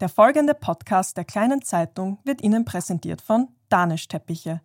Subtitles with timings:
[0.00, 4.60] Der folgende Podcast der kleinen Zeitung wird Ihnen präsentiert von Danisch Teppiche.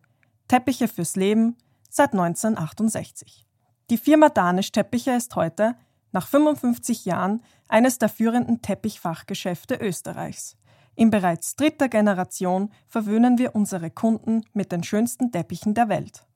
[0.47, 1.57] Teppiche fürs Leben
[1.89, 3.47] seit 1968.
[3.89, 5.75] Die Firma Danisch Teppiche ist heute,
[6.11, 10.55] nach 55 Jahren, eines der führenden Teppichfachgeschäfte Österreichs.
[10.93, 16.27] In bereits dritter Generation verwöhnen wir unsere Kunden mit den schönsten Teppichen der Welt.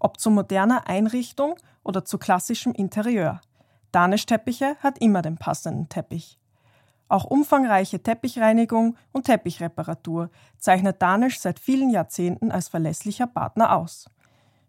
[0.00, 1.54] Ob zu moderner Einrichtung
[1.84, 3.40] oder zu klassischem Interieur.
[3.92, 6.39] Danisch Teppiche hat immer den passenden Teppich.
[7.10, 14.08] Auch umfangreiche Teppichreinigung und Teppichreparatur zeichnet Danisch seit vielen Jahrzehnten als verlässlicher Partner aus.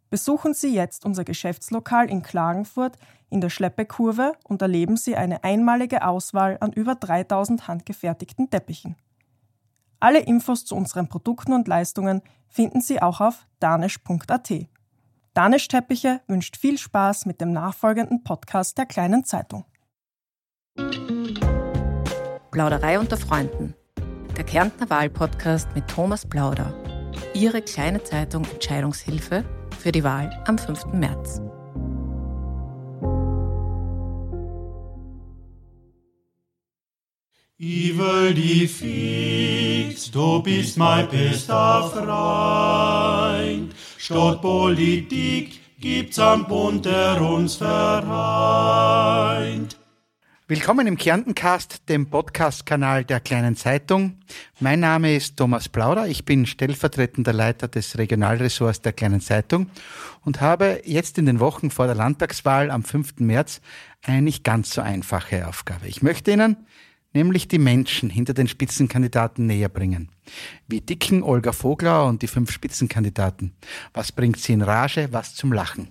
[0.09, 2.97] Besuchen Sie jetzt unser Geschäftslokal in Klagenfurt
[3.29, 8.95] in der Schleppekurve und erleben Sie eine einmalige Auswahl an über 3000 handgefertigten Teppichen.
[9.99, 14.51] Alle Infos zu unseren Produkten und Leistungen finden Sie auch auf danisch.at.
[15.35, 19.63] Danisch Teppiche wünscht viel Spaß mit dem nachfolgenden Podcast der kleinen Zeitung.
[22.51, 23.73] Plauderei unter Freunden.
[24.35, 26.73] Der Kärntner Wahlpodcast mit Thomas Plauder.
[27.33, 29.45] Ihre kleine Zeitung Entscheidungshilfe
[29.79, 30.87] für die Wahl am 5.
[30.87, 31.41] März.
[37.57, 43.73] Die fix, du bist mein bester Freund.
[43.97, 48.11] Statt Politik gibt's einen Bund, der uns vereint.
[50.51, 54.17] Willkommen im Kärntencast, dem Podcast-Kanal der Kleinen Zeitung.
[54.59, 56.07] Mein Name ist Thomas Plauder.
[56.07, 59.69] Ich bin stellvertretender Leiter des Regionalressorts der Kleinen Zeitung
[60.25, 63.19] und habe jetzt in den Wochen vor der Landtagswahl am 5.
[63.19, 63.61] März
[64.03, 65.87] eine nicht ganz so einfache Aufgabe.
[65.87, 66.57] Ich möchte Ihnen
[67.13, 70.09] nämlich die Menschen hinter den Spitzenkandidaten näher bringen.
[70.67, 73.53] Wie dicken Olga Vogler und die fünf Spitzenkandidaten?
[73.93, 75.07] Was bringt sie in Rage?
[75.13, 75.87] Was zum Lachen?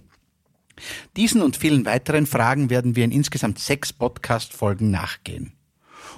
[1.17, 5.53] Diesen und vielen weiteren Fragen werden wir in insgesamt sechs Podcast-Folgen nachgehen.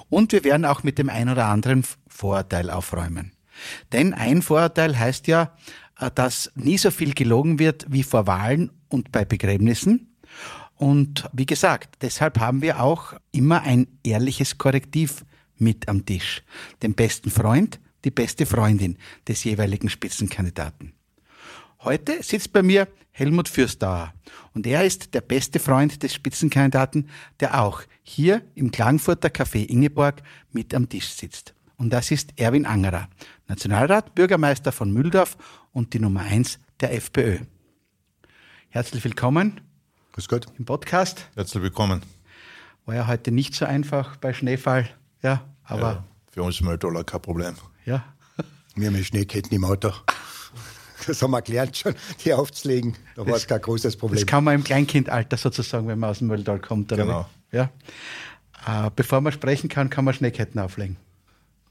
[0.08, 3.32] Und wir werden auch mit dem ein oder anderen Vorurteil aufräumen.
[3.92, 5.56] Denn ein Vorurteil heißt ja,
[5.98, 10.16] äh, dass nie so viel gelogen wird wie vor Wahlen und bei Begräbnissen.
[10.76, 15.24] Und wie gesagt, deshalb haben wir auch immer ein ehrliches Korrektiv
[15.58, 16.42] mit am Tisch.
[16.82, 20.92] Den besten Freund, die beste Freundin des jeweiligen Spitzenkandidaten.
[21.84, 24.14] Heute sitzt bei mir Helmut Fürstauer
[24.54, 27.08] und er ist der beste Freund des Spitzenkandidaten,
[27.40, 30.22] der auch hier im Klagenfurter Café Ingeborg
[30.52, 31.54] mit am Tisch sitzt.
[31.76, 33.08] Und das ist Erwin Angerer,
[33.48, 35.36] Nationalrat, Bürgermeister von Mühldorf
[35.72, 37.38] und die Nummer eins der FPÖ.
[38.68, 39.60] Herzlich willkommen.
[40.12, 40.46] Grüß Gott.
[40.58, 41.26] Im Podcast.
[41.34, 42.02] Herzlich willkommen.
[42.86, 44.88] War ja heute nicht so einfach bei Schneefall,
[45.20, 45.90] ja, aber.
[45.90, 47.56] Ja, für uns Mülltoller kein Problem.
[47.84, 48.04] Ja.
[48.76, 49.92] Wir haben Schneeketten im Auto.
[51.06, 52.94] Das haben wir gelernt schon, die aufzulegen.
[53.16, 54.20] Da war es kein großes Problem.
[54.20, 56.92] Das kann man im Kleinkindalter sozusagen, wenn man aus dem Mülltal kommt.
[56.92, 57.26] Oder genau.
[57.50, 57.70] Ja.
[58.66, 60.96] Äh, bevor man sprechen kann, kann man Schneeketten auflegen.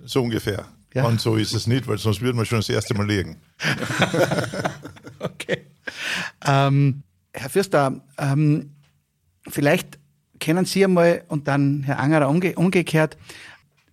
[0.03, 0.67] So ungefähr.
[0.93, 1.05] Ja.
[1.05, 3.37] Und so ist es nicht, weil sonst würden wir schon das erste Mal liegen.
[5.19, 5.65] okay.
[6.45, 7.03] Ähm,
[7.33, 8.71] Herr Fürster, ähm,
[9.47, 9.99] vielleicht
[10.41, 13.17] können Sie einmal und dann Herr Angerer umge umgekehrt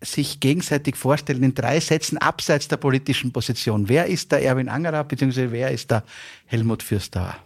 [0.01, 3.89] sich gegenseitig vorstellen in drei Sätzen abseits der politischen Position.
[3.89, 5.51] Wer ist der Erwin Angerer bzw.
[5.51, 6.05] wer ist der
[6.47, 7.37] Helmut Fürstauer?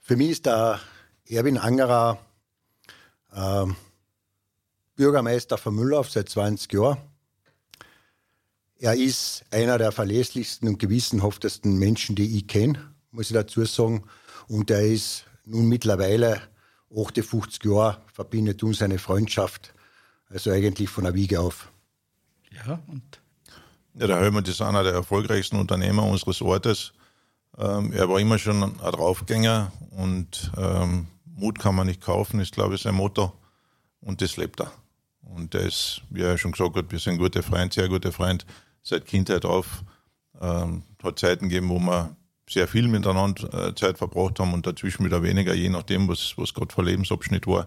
[0.00, 0.80] Für mich ist der
[1.28, 2.18] Erwin Angerer
[3.32, 3.66] äh,
[4.96, 6.98] Bürgermeister von Müllhof seit 20 Jahren.
[8.78, 14.04] Er ist einer der verlässlichsten und gewissenhaftesten Menschen, die ich kenne, muss ich dazu sagen.
[14.48, 16.42] Und er ist nun mittlerweile
[16.94, 19.74] 58 Jahre, verbindet uns eine Freundschaft
[20.28, 21.70] also eigentlich von der Wiege auf.
[22.50, 23.20] Ja, und?
[23.94, 26.92] Ja, der Helmut ist einer der erfolgreichsten Unternehmer unseres Ortes.
[27.58, 32.54] Ähm, er war immer schon ein Draufgänger und ähm, Mut kann man nicht kaufen, ist
[32.54, 33.32] glaube ich sein Motto.
[34.00, 34.72] Und das lebt er.
[35.22, 38.44] Und er ist, wie er schon gesagt hat, wir sind gute Freunde, sehr gute Freunde
[38.82, 39.82] seit Kindheit auf.
[40.40, 42.14] Ähm, hat Zeiten gegeben, wo wir
[42.48, 46.54] sehr viel miteinander äh, Zeit verbracht haben und dazwischen wieder weniger, je nachdem, was, was
[46.54, 47.66] gerade für Lebensabschnitt war.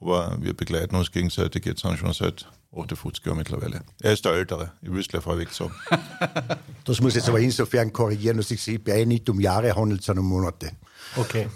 [0.00, 3.82] Aber wir begleiten uns gegenseitig jetzt schon seit 58 Jahren mittlerweile.
[4.00, 5.74] Er ist der Ältere, ich will es gleich vorweg sagen.
[6.84, 10.24] Das muss jetzt aber insofern korrigieren, dass ich sich bei nicht um Jahre handelt, sondern
[10.24, 10.70] um Monate.
[11.16, 11.48] Okay.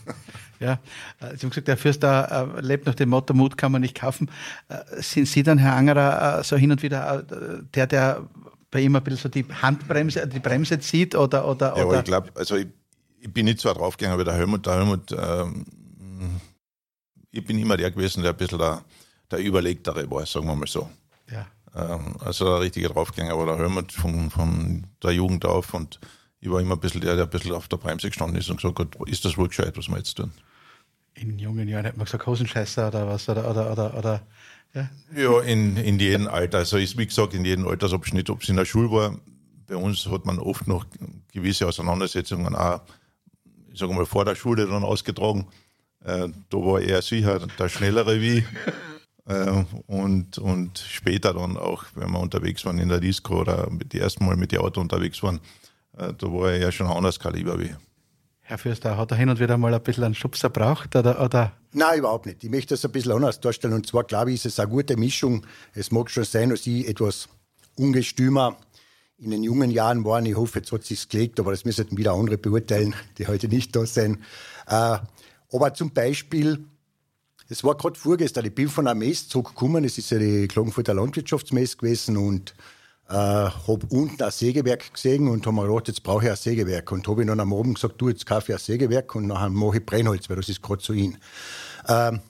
[0.58, 0.80] Ja,
[1.20, 4.28] Sie haben gesagt, der Fürster äh, lebt nach dem Motto, Mut kann man nicht kaufen.
[4.68, 7.24] Äh, sind Sie dann, Herr Angerer, äh, so hin und wieder
[7.72, 8.28] der, der
[8.70, 11.98] bei ihm ein bisschen so die Handbremse, die Bremse zieht oder, oder, ja, oder?
[11.98, 12.66] ich glaube, also ich,
[13.20, 14.66] ich, bin nicht so draufgegangen wie der Helmut.
[14.66, 15.64] Der Helmut ähm,
[17.32, 18.84] ich bin immer der gewesen, der ein bisschen der,
[19.30, 20.88] der Überlegtere war, sagen wir mal so.
[21.30, 21.46] Ja.
[21.74, 26.00] Ähm, also der richtige Draufgänger war der Helmut von, von der Jugend auf und
[26.40, 28.56] ich war immer ein bisschen der, der ein bisschen auf der Bremse gestanden ist und
[28.56, 30.32] gesagt hat, ist das wohl gescheit, was wir jetzt tun?
[31.14, 34.22] In jungen Jahren hat man gesagt Hosenscheißer oder was, oder, oder, oder, oder
[34.74, 36.58] Ja, ja in, in jedem Alter.
[36.58, 39.18] Also ist wie gesagt in jedem Altersabschnitt, ob es in der Schule war.
[39.66, 40.86] Bei uns hat man oft noch
[41.32, 42.80] gewisse Auseinandersetzungen auch,
[43.72, 45.46] ich sage mal, vor der Schule dann ausgetragen.
[46.04, 48.44] Äh, da war er sicher der Schnellere wie.
[49.26, 54.00] Äh, und, und später dann auch, wenn wir unterwegs waren in der Disco oder die
[54.00, 55.38] ersten Mal mit dem Auto unterwegs waren,
[55.96, 57.70] äh, da war er ja schon ein anderes Kaliber wie.
[58.40, 60.96] Herr Fürster, hat er hin und wieder mal ein bisschen einen Schubser braucht?
[60.96, 61.52] Oder, oder?
[61.72, 62.42] Nein, überhaupt nicht.
[62.42, 63.74] Ich möchte das ein bisschen anders darstellen.
[63.74, 65.46] Und zwar, glaube ich, ist es eine gute Mischung.
[65.74, 67.28] Es mag schon sein, dass ich etwas
[67.76, 68.56] ungestümer
[69.18, 70.20] in den jungen Jahren war.
[70.24, 73.46] Ich hoffe, jetzt hat es sich gelegt, aber das müssen wieder andere beurteilen, die heute
[73.46, 74.18] nicht da sind.
[74.66, 74.98] Äh,
[75.52, 76.64] aber zum Beispiel,
[77.48, 80.94] es war gerade vorgestern, ich bin von einer Messe zurückgekommen, es ist ja die Klagenfurter
[80.94, 82.54] Landwirtschaftsmesse gewesen und
[83.08, 86.92] äh, habe unten ein Sägewerk gesehen und habe mir gedacht, jetzt brauche ich ein Sägewerk.
[86.92, 89.78] Und habe dann am Abend gesagt, du, jetzt kaufe ich ein Sägewerk und nachher mache
[89.78, 91.18] ich Brennholz, weil das ist gerade so in.
[91.88, 92.20] Ähm,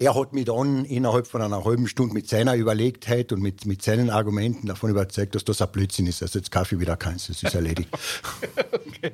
[0.00, 3.82] er hat mich dann innerhalb von einer halben Stunde mit seiner Überlegtheit und mit, mit
[3.82, 6.22] seinen Argumenten davon überzeugt, dass das ein Blödsinn ist.
[6.22, 7.88] Also jetzt kaufe ich wieder keins, das ist erledigt.
[8.72, 9.12] okay.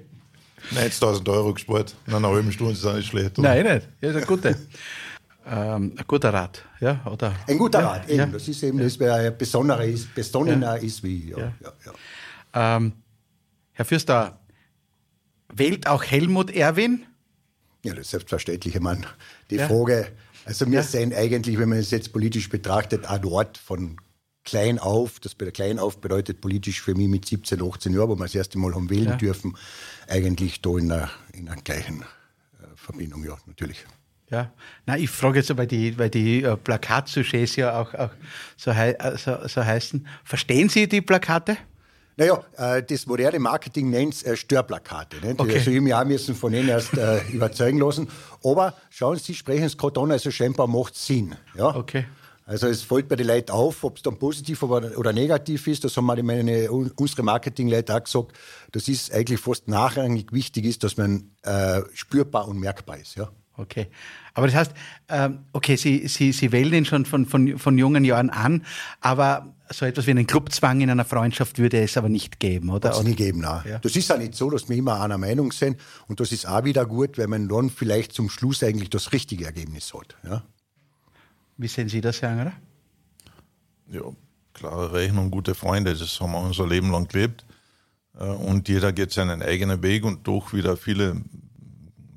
[0.73, 3.39] 90.000 Euro gespart in einer halben Stunde ist auch nicht schlecht.
[3.39, 3.49] Oder?
[3.49, 3.89] Nein, nicht.
[4.01, 4.55] Ja, ist ein guter,
[5.47, 6.65] ähm, ein guter Rat.
[6.81, 8.19] Ja, oder, ein guter ja, Rat, eben.
[8.19, 8.27] Ja.
[8.27, 11.31] Das ist eben das, wer ein besonderer ist, besonnener ist wie.
[11.31, 12.77] Ja, ja.
[12.77, 12.93] Ähm,
[13.73, 14.39] Herr Fürster,
[15.53, 17.05] wählt auch Helmut Erwin?
[17.83, 19.07] Ja, das ist selbstverständlich, Mann.
[19.51, 20.09] Die Frage,
[20.47, 23.97] also wir sind eigentlich, wenn man es jetzt politisch betrachtet, ein Ort von
[24.45, 28.11] klein auf, das bei der klein auf bedeutet politisch für mich mit 17, 18 Jahren,
[28.11, 29.17] wo wir das erste Mal haben wählen ja.
[29.17, 29.57] dürfen,
[30.09, 33.85] eigentlich da in der, in der gleichen äh, Verbindung, ja, natürlich.
[34.31, 34.51] Ja,
[34.87, 38.11] na, ich frage jetzt, weil die, weil die äh, Plakatsujets ja auch, auch
[38.57, 40.07] so, hei äh, so, so heißen.
[40.25, 41.57] Verstehen Sie die Plakate?
[42.17, 45.17] Naja, äh, das moderne Marketing nennt es äh, Störplakate.
[45.25, 45.41] Nicht?
[45.41, 45.59] Okay.
[45.59, 48.09] Also mich auch müssen von ihnen erst äh, überzeugen lassen.
[48.43, 51.35] Aber schauen Sie, sprechen es gerade an, also scheinbar macht es Sinn.
[51.55, 51.75] Ja?
[51.75, 52.07] Okay.
[52.47, 55.85] Also es fällt bei den Leuten auf, ob es dann positiv oder negativ ist.
[55.85, 58.33] Das haben meine, unsere Marketingleute auch gesagt.
[58.73, 63.15] Das ist eigentlich fast nachrangig wichtig ist, dass man äh, spürbar und merkbar ist.
[63.15, 63.31] Ja.
[63.57, 63.87] Okay.
[64.35, 64.73] Aber das heißt,
[65.09, 68.67] ähm, okay, Sie, Sie, Sie wählen ihn schon von, von, von jungen Jahren an,
[69.01, 72.91] aber so etwas wie einen Clubzwang in einer Freundschaft würde es aber nicht geben, oder?
[72.91, 73.63] Es nie geben, nein.
[73.67, 73.79] Ja.
[73.79, 76.65] Das ist ja nicht so, dass wir immer einer Meinung sind und das ist auch
[76.65, 80.17] wieder gut, weil man dann vielleicht zum Schluss eigentlich das richtige Ergebnis hat.
[80.25, 80.43] Ja?
[81.57, 82.53] Wie sehen Sie das, Herr Angerer?
[83.91, 84.03] Ja,
[84.53, 87.45] klare Rechnung, gute Freunde, das haben wir unser Leben lang gelebt.
[88.19, 91.23] Äh, und jeder geht seinen eigenen Weg und doch wieder viele,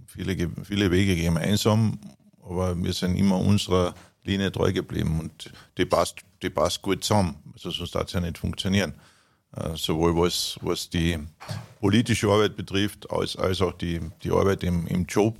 [0.07, 1.99] viele, viele Wege gemeinsam.
[2.41, 3.93] Aber wir sind immer unserer
[4.23, 7.35] Linie treu geblieben und die passt, die passt gut zusammen.
[7.53, 8.93] Also sonst hat es ja nicht funktionieren.
[9.55, 11.19] Äh, sowohl was, was die
[11.79, 15.37] politische Arbeit betrifft, als, als auch die, die Arbeit im, im Job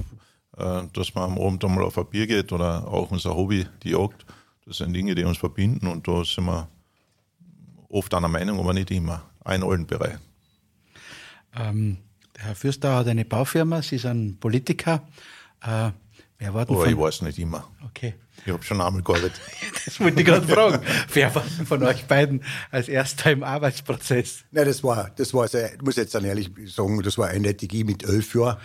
[0.58, 4.26] dass man am Abend einmal auf ein Bier geht oder auch unser Hobby, die Jagd.
[4.66, 6.68] Das sind Dinge, die uns verbinden und da sind wir
[7.90, 10.20] oft einer Meinung, aber nicht immer, in allen Bereichen.
[11.56, 11.98] Ähm,
[12.36, 15.08] der Herr Fürster hat eine Baufirma, Sie sind Politiker.
[15.62, 15.92] Äh,
[16.40, 17.68] Wer war oh, ich weiß nicht immer.
[17.86, 18.14] Okay.
[18.48, 19.42] Ich habe schon einmal gearbeitet.
[19.86, 20.80] das wollte ich gerade fragen.
[21.14, 24.46] Wer war von euch beiden als erster im Arbeitsprozess?
[24.52, 27.74] Nein, das war, das war, sehr, ich muss jetzt dann ehrlich sagen, das war eindeutig
[27.74, 28.56] ich mit elf Jahren.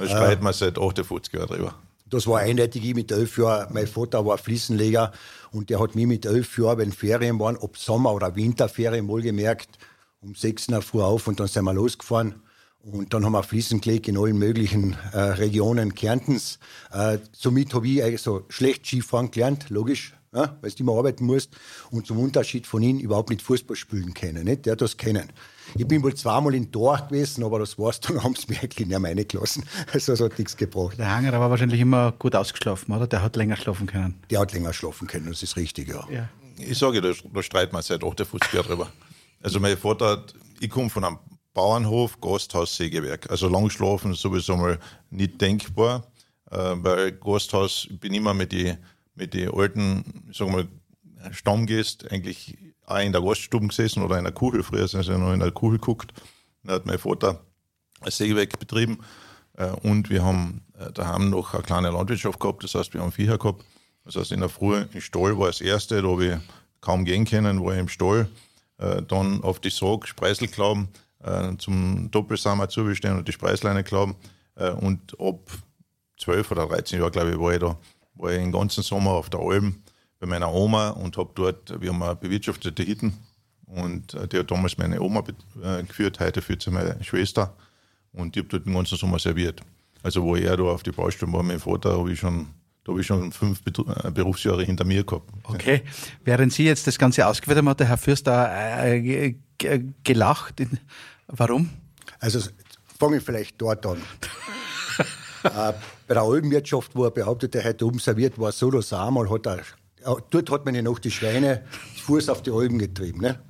[0.00, 1.76] Da streiten wir seit 58 Jahren drüber.
[2.06, 3.72] Das war eindeutig ich mit elf Jahren.
[3.72, 5.12] Mein Vater war Fliesenleger
[5.52, 9.78] und der hat mich mit elf Jahren, wenn Ferien waren, ob Sommer- oder Winterferien, wohlgemerkt,
[10.22, 12.34] um sechs Uhr früh auf und dann sind wir losgefahren
[12.82, 16.58] und dann haben wir Fliesen gelegt in allen möglichen äh, Regionen Kärntens.
[16.92, 21.50] Äh, somit habe ich also schlecht Skifahren gelernt, logisch, ja, weil du immer arbeiten musst.
[21.90, 24.44] Und zum Unterschied von ihm überhaupt nicht Fußball spielen können.
[24.44, 24.64] Nicht?
[24.64, 25.30] Der hat das kennen.
[25.76, 28.88] Ich bin wohl zweimal in Tor gewesen, aber das war's, dann haben sie mich eigentlich
[28.88, 29.64] nicht mehr reingelassen.
[29.92, 30.98] Also das hat nichts gebracht.
[30.98, 33.06] Der Hanger war wahrscheinlich immer gut ausgeschlafen, oder?
[33.06, 34.14] Der hat länger schlafen können.
[34.30, 36.06] Der hat länger schlafen können, das ist richtig, ja.
[36.10, 36.28] ja.
[36.56, 38.92] Ich sage, da, da streiten wir seit 58 Jahren drüber.
[39.42, 40.24] Also mein Vater,
[40.60, 41.18] ich komme von einem
[41.60, 43.30] Bauernhof, Gasthaus, Sägewerk.
[43.30, 44.78] Also Langschlafen sowieso mal
[45.10, 46.06] nicht denkbar,
[46.50, 48.78] äh, weil Gasthaus, ich bin immer mit den
[49.14, 54.24] mit die alten, sagen wir mal, Stammgästen eigentlich auch in der Gaststube gesessen oder in
[54.24, 54.62] der Kuchel.
[54.62, 56.14] Früher sind sie noch in der Kuchel geguckt.
[56.64, 57.44] Da hat mein Vater
[58.00, 59.00] ein Sägewerk betrieben
[59.58, 63.12] äh, und wir haben äh, daheim noch eine kleine Landwirtschaft gehabt, das heißt, wir haben
[63.12, 63.66] Viecher gehabt.
[64.06, 66.38] Das heißt, in der Früh im Stall war das erste, da habe ich
[66.80, 68.30] kaum gehen können, war ich im Stall.
[68.78, 70.88] Dann auf die Sog, Spreisel glauben,
[71.22, 74.16] äh, zum Doppelsammer zubestehen und die Spreisleine glauben.
[74.56, 75.40] Äh, und ab
[76.18, 77.78] 12 oder 13 Jahren, glaube ich, war ich da,
[78.14, 79.82] war ich den ganzen Sommer auf der Alm
[80.18, 83.14] bei meiner Oma und habe dort, wir haben eine bewirtschaftete Hitten
[83.66, 85.24] und äh, die hat damals meine Oma
[85.62, 87.54] äh, geführt, heute führt sie meine Schwester
[88.12, 89.60] und die habe dort den ganzen Sommer serviert.
[90.02, 92.48] Also wo er da auf die Baustelle war, mein Vater, habe ich schon
[92.84, 95.30] da habe ich schon fünf äh, Berufsjahre hinter mir gehabt.
[95.44, 95.82] Okay.
[96.24, 99.34] Während Sie jetzt das Ganze ausgeführt haben, hat der Herr Fürster äh,
[100.02, 100.62] gelacht.
[101.32, 101.70] Warum?
[102.18, 102.40] Also
[102.98, 103.98] fange ich vielleicht dort an.
[105.44, 105.72] äh,
[106.06, 109.30] bei der Algenwirtschaft, wo er behauptet, er hätte oben serviert, war so oder so einmal,
[109.30, 109.60] hat er,
[110.30, 111.64] dort hat man ja noch die Schweine
[112.04, 113.20] Fuß auf die Algen getrieben.
[113.20, 113.40] Ne?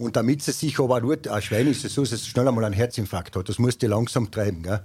[0.00, 2.64] Und damit sie sich aber dort, ein Schwein ist es so, dass es schnell einmal
[2.64, 3.48] einen Herzinfarkt hat.
[3.48, 4.62] Das musste langsam treiben.
[4.62, 4.80] Gell?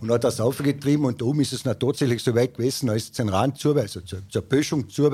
[0.00, 3.20] Und hat das aufgetrieben und oben ist es noch tatsächlich so weit gewesen, als es
[3.20, 5.10] ein Rand zu, also zur, zur Böschung zu,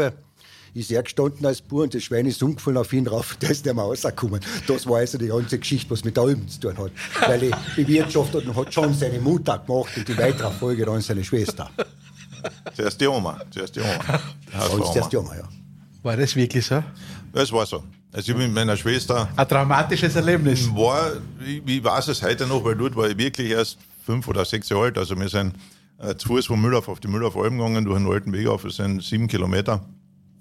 [0.74, 3.64] ist er gestanden als Bauer und das Schwein ist umgefallen auf ihn drauf, der ist
[3.64, 4.40] nicht mehr rausgekommen.
[4.66, 6.92] Das war also die ganze Geschichte, was mit der Alben zu tun hat.
[7.28, 11.24] Weil die bewirtschaftet und hat schon seine Mutter gemacht und die weitere Folge dann seine
[11.24, 11.70] Schwester.
[12.74, 13.40] Zuerst die Oma.
[13.50, 14.20] Zuerst die Oma.
[14.92, 15.48] Zuerst die Oma, ja.
[16.02, 16.82] War das wirklich so?
[17.32, 17.82] Das war so.
[18.12, 19.28] Also ich bin mit meiner Schwester.
[19.34, 20.68] Ein traumatisches Erlebnis.
[20.74, 21.12] War,
[21.44, 24.68] ich, ich weiß es heute noch, weil dort war ich wirklich erst fünf oder sechs
[24.68, 24.98] Jahre alt.
[24.98, 25.54] Also wir sind
[25.98, 28.62] äh, zu Fuß von Müllhof auf die Müllhof Alben gegangen, durch einen alten Weg auf.
[28.62, 29.80] Das sind sieben Kilometer.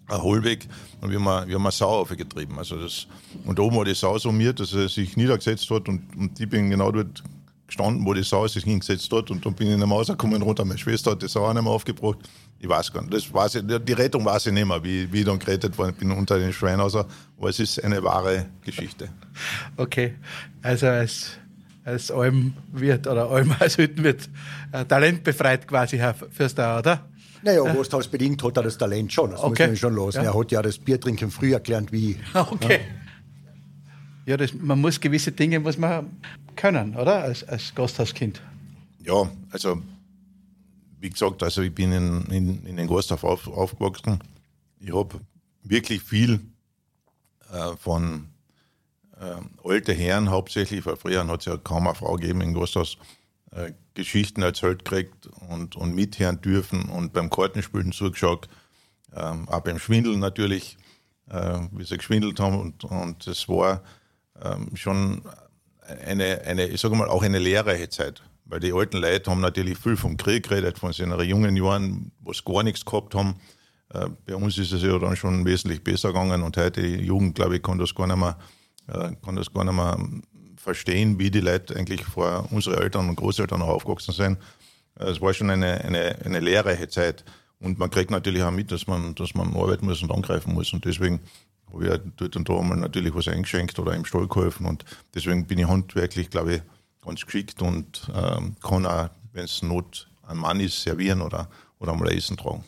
[0.08, 0.68] Ein Hohlweg.
[1.02, 2.58] Und wir haben, wir haben eine Sau aufgetrieben.
[2.58, 3.08] Also das,
[3.46, 6.50] und oben war die Sau so mir, dass er sich niedergesetzt hat und, und ich
[6.50, 7.24] bin genau dort
[7.68, 10.42] gestanden, wo die Sau sich hingesetzt hat und dann bin ich in der Maus gekommen
[10.42, 10.64] runter.
[10.66, 12.20] Meine Schwester hat die Sau auch nicht mehr aufgebracht.
[12.60, 13.14] Ich weiß gar nicht.
[13.14, 15.96] Das weiß ich, die Rettung weiß ich nicht mehr, wie, wie ich dann gerettet worden
[15.96, 16.82] bin unter den Schweinen.
[16.82, 17.06] Also,
[17.38, 19.10] aber es ist eine wahre Geschichte.
[19.76, 20.14] Okay.
[20.62, 21.32] Also als,
[21.84, 24.30] als Almwirt oder Alm als Hüttenwirt
[24.72, 27.10] äh, talentbefreit quasi, Herr Fürster, oder?
[27.44, 27.78] Naja, ja.
[27.78, 29.32] was das bedingt, hat er das Talent schon.
[29.32, 29.68] Das okay.
[29.68, 30.24] muss man schon lassen.
[30.24, 30.32] Ja.
[30.32, 32.18] Er hat ja das Biertrinken früher gelernt wie ich.
[32.34, 32.80] Okay.
[34.26, 36.10] Ja, das, man muss gewisse Dinge muss man
[36.56, 37.24] können, oder?
[37.24, 38.42] Als, als Gasthauskind.
[39.00, 39.82] Ja, also
[41.02, 44.20] wie gesagt, also ich bin in, in, in den Gasthof auf, aufgewachsen.
[44.80, 45.20] Ich habe
[45.64, 46.40] wirklich viel
[47.52, 48.30] äh, von
[49.20, 52.98] äh, alten Herren hauptsächlich, weil früher hat es ja kaum eine Frau gegeben in Gasthaus,
[53.52, 58.48] äh, Geschichten erzählt gekriegt und, und mithören dürfen und beim Kartenspielen zugeschaut,
[59.16, 60.78] ähm, auch beim Schwindeln natürlich,
[61.30, 63.84] äh, wie sie geschwindelt haben und, und das war
[64.42, 65.22] ähm, schon
[66.06, 68.24] eine, eine, ich sage mal, auch eine lehrreiche Zeit.
[68.46, 72.34] Weil die alten Leute haben natürlich viel vom Krieg geredet, von seinen jungen Jahren, wo
[72.34, 73.36] sie gar nichts gehabt haben.
[73.94, 77.36] Äh, bei uns ist es ja dann schon wesentlich besser gegangen und heute die Jugend,
[77.36, 78.38] glaube ich, kann das gar nicht mehr,
[78.88, 79.98] äh, kann das gar nicht mehr
[80.64, 84.38] verstehen, wie die Leute eigentlich vor unsere Eltern und Großeltern noch aufgewachsen sind.
[84.96, 87.24] Es war schon eine, eine, eine lehrreiche Zeit.
[87.60, 90.74] Und man kriegt natürlich auch mit, dass man, dass man arbeiten muss und angreifen muss.
[90.74, 91.20] Und deswegen
[91.72, 94.66] habe ich dort und da mal natürlich was eingeschenkt oder im Stall geholfen.
[94.66, 96.62] Und deswegen bin ich handwerklich, glaube ich,
[97.02, 101.94] ganz geschickt und ähm, kann auch, wenn es Not ein Mann ist, servieren oder, oder
[101.94, 102.64] mal Essen tragen.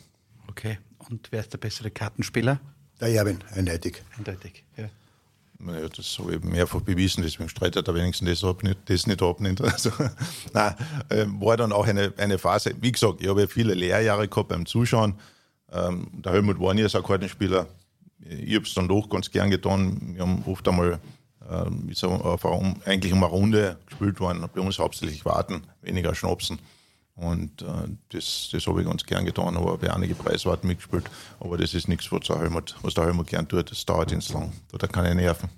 [0.48, 0.78] Okay.
[1.08, 2.60] Und wer ist der bessere Kartenspieler?
[3.00, 4.02] Der Erwin, eindeutig.
[4.16, 4.88] Eindeutig, ja.
[5.58, 9.22] Naja, das habe ich mehrfach bewiesen, deswegen streitet er wenigstens das, ab, nicht, das nicht
[9.22, 9.40] ab.
[9.40, 9.60] Nicht.
[9.62, 9.90] Also,
[10.52, 10.74] nein,
[11.08, 12.74] äh, war dann auch eine, eine Phase.
[12.80, 15.14] Wie gesagt, ich habe ja viele Lehrjahre gehabt beim Zuschauen.
[15.72, 17.66] Ähm, der Helmut war nie ein Kartenspieler
[18.28, 20.14] ich habe es dann doch ganz gern getan.
[20.14, 21.00] Wir haben oft einmal
[21.48, 22.44] äh, so auf,
[22.84, 24.44] eigentlich um eine Runde gespielt worden.
[24.52, 26.58] Bei uns hauptsächlich warten, weniger schnapsen.
[27.16, 31.10] Und äh, das, das habe ich ganz gern getan, aber bei einige Preiswarten mitgespielt.
[31.40, 33.70] Aber das ist nichts, was der Helmut, was der Helmut gern tut.
[33.70, 34.52] Das dauert ins lang.
[34.70, 35.48] Da hat keine Nerven.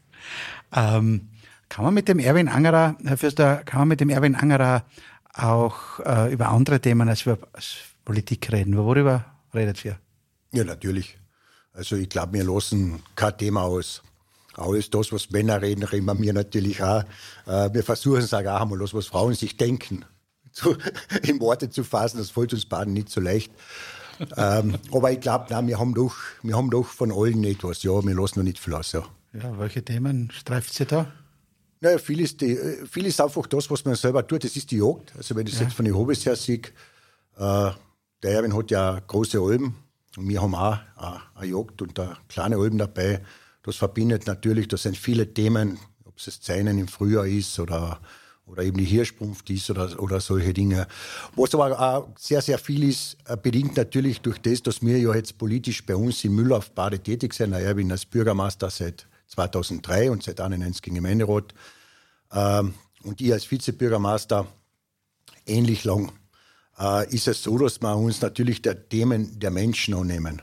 [0.76, 1.30] ähm,
[1.70, 4.84] kann man mit dem Erwin Angerer, Herr Fürster, kann man mit dem Erwin Angerer
[5.32, 8.76] auch äh, über andere Themen als über als Politik reden?
[8.76, 9.98] Worüber redet ihr?
[10.52, 11.16] Ja, natürlich.
[11.72, 14.02] Also ich glaube, wir lassen kein Thema aus.
[14.54, 17.04] Alles das, was Männer reden, reden wir mir natürlich auch.
[17.46, 20.04] Äh, wir versuchen es auch einmal, das, was Frauen sich denken,
[20.52, 20.76] zu,
[21.22, 22.18] in Worte zu fassen.
[22.18, 23.52] Das fällt uns beiden nicht so leicht.
[24.36, 27.82] ähm, aber ich glaube, wir haben doch, wir haben doch von allen etwas.
[27.82, 28.92] Ja, wir lassen noch nicht viel aus.
[28.92, 31.10] Ja, ja welche Themen streift sie da?
[31.80, 32.56] Naja, viel ist, die,
[32.88, 34.44] viel ist einfach das, was man selber tut.
[34.44, 35.14] Das ist die Jagd.
[35.16, 35.66] Also wenn ich das ja.
[35.66, 36.60] jetzt von den Hobbys her sehe,
[37.36, 37.70] äh,
[38.22, 39.74] der Erwin hat ja große Alben
[40.16, 40.78] und wir haben auch
[41.34, 43.20] eine Jagd und eine kleine Alben dabei.
[43.64, 48.00] Das verbindet natürlich, das sind viele Themen, ob es das Zeinen im Frühjahr ist oder,
[48.46, 50.86] oder eben die Hirschbrunft ist oder, oder solche Dinge.
[51.36, 55.14] Was aber auch sehr, sehr viel ist, äh, bedingt natürlich durch das, dass wir ja
[55.14, 57.54] jetzt politisch bei uns in Müllauf Bade tätig sind.
[57.54, 61.54] Ich bin als Bürgermeister seit 2003 und seit 91 im Gemeinderat.
[63.02, 64.46] Und ich als Vizebürgermeister
[65.46, 66.12] ähnlich lang
[66.78, 70.42] äh, ist es so, dass wir uns natürlich der Themen der Menschen annehmen.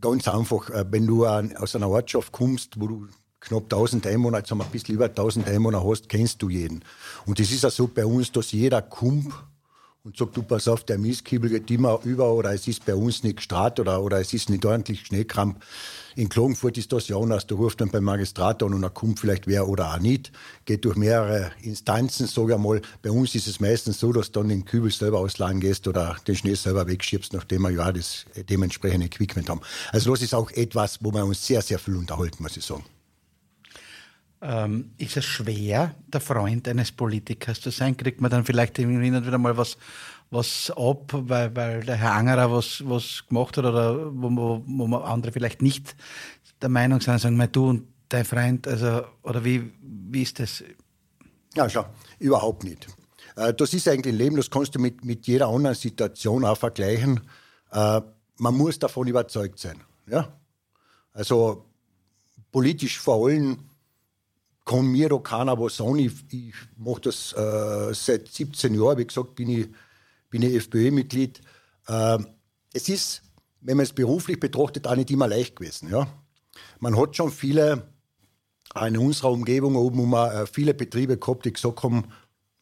[0.00, 3.08] Ganz einfach, äh, wenn du aus einer Ortschaft kommst, wo du
[3.48, 6.84] knapp 1000 Einwohner, jetzt haben wir ein bisschen über 1000 Einwohner hast, kennst du jeden.
[7.26, 9.32] Und das ist ja so bei uns, dass jeder kommt
[10.04, 13.22] und sagt, du pass auf, der Mieskiebel geht immer über oder es ist bei uns
[13.22, 15.64] nicht gestrahlt oder, oder es ist nicht ordentlich Schneekramp.
[16.14, 17.46] In Klagenfurt ist das ja anders.
[17.46, 20.30] Da ruft dann beim Magistrat an und dann kommt vielleicht wer oder auch nicht.
[20.66, 22.82] Geht durch mehrere Instanzen, sage ich einmal.
[23.00, 26.16] Bei uns ist es meistens so, dass du dann den Kübel selber ausladen gehst oder
[26.26, 29.62] den Schnee selber wegschiebst, nachdem wir ja das dementsprechende Equipment haben.
[29.90, 32.84] Also das ist auch etwas, wo wir uns sehr, sehr viel unterhalten, muss ich sagen.
[34.46, 37.96] Ähm, ist es schwer, der Freund eines Politikers zu sein?
[37.96, 39.78] Kriegt man dann vielleicht hin und wieder mal was,
[40.30, 44.96] was ab, weil, weil der Herr Angerer was, was gemacht hat oder wo, wo, wo
[44.96, 45.96] andere vielleicht nicht
[46.60, 50.62] der Meinung sind, sagen, mal du und dein Freund, also, oder wie, wie ist das?
[51.54, 51.86] Ja, schau,
[52.18, 52.86] überhaupt nicht.
[53.36, 56.58] Äh, das ist eigentlich ein Leben, das kannst du mit, mit jeder anderen Situation auch
[56.58, 57.20] vergleichen.
[57.70, 58.02] Äh,
[58.36, 59.80] man muss davon überzeugt sein.
[60.06, 60.28] Ja?
[61.12, 61.64] Also
[62.52, 63.58] politisch vor allem
[64.64, 65.98] kann mir da keiner was sagen.
[65.98, 68.98] Ich, ich mache das äh, seit 17 Jahren.
[68.98, 69.68] Wie gesagt, bin ich,
[70.30, 71.40] bin ich FPÖ-Mitglied.
[71.86, 72.18] Äh,
[72.72, 73.22] es ist,
[73.60, 75.90] wenn man es beruflich betrachtet, auch nicht immer leicht gewesen.
[75.90, 76.06] Ja?
[76.80, 77.88] Man hat schon viele,
[78.74, 82.08] auch in unserer Umgebung oben, man äh, viele Betriebe gehabt, die gesagt haben,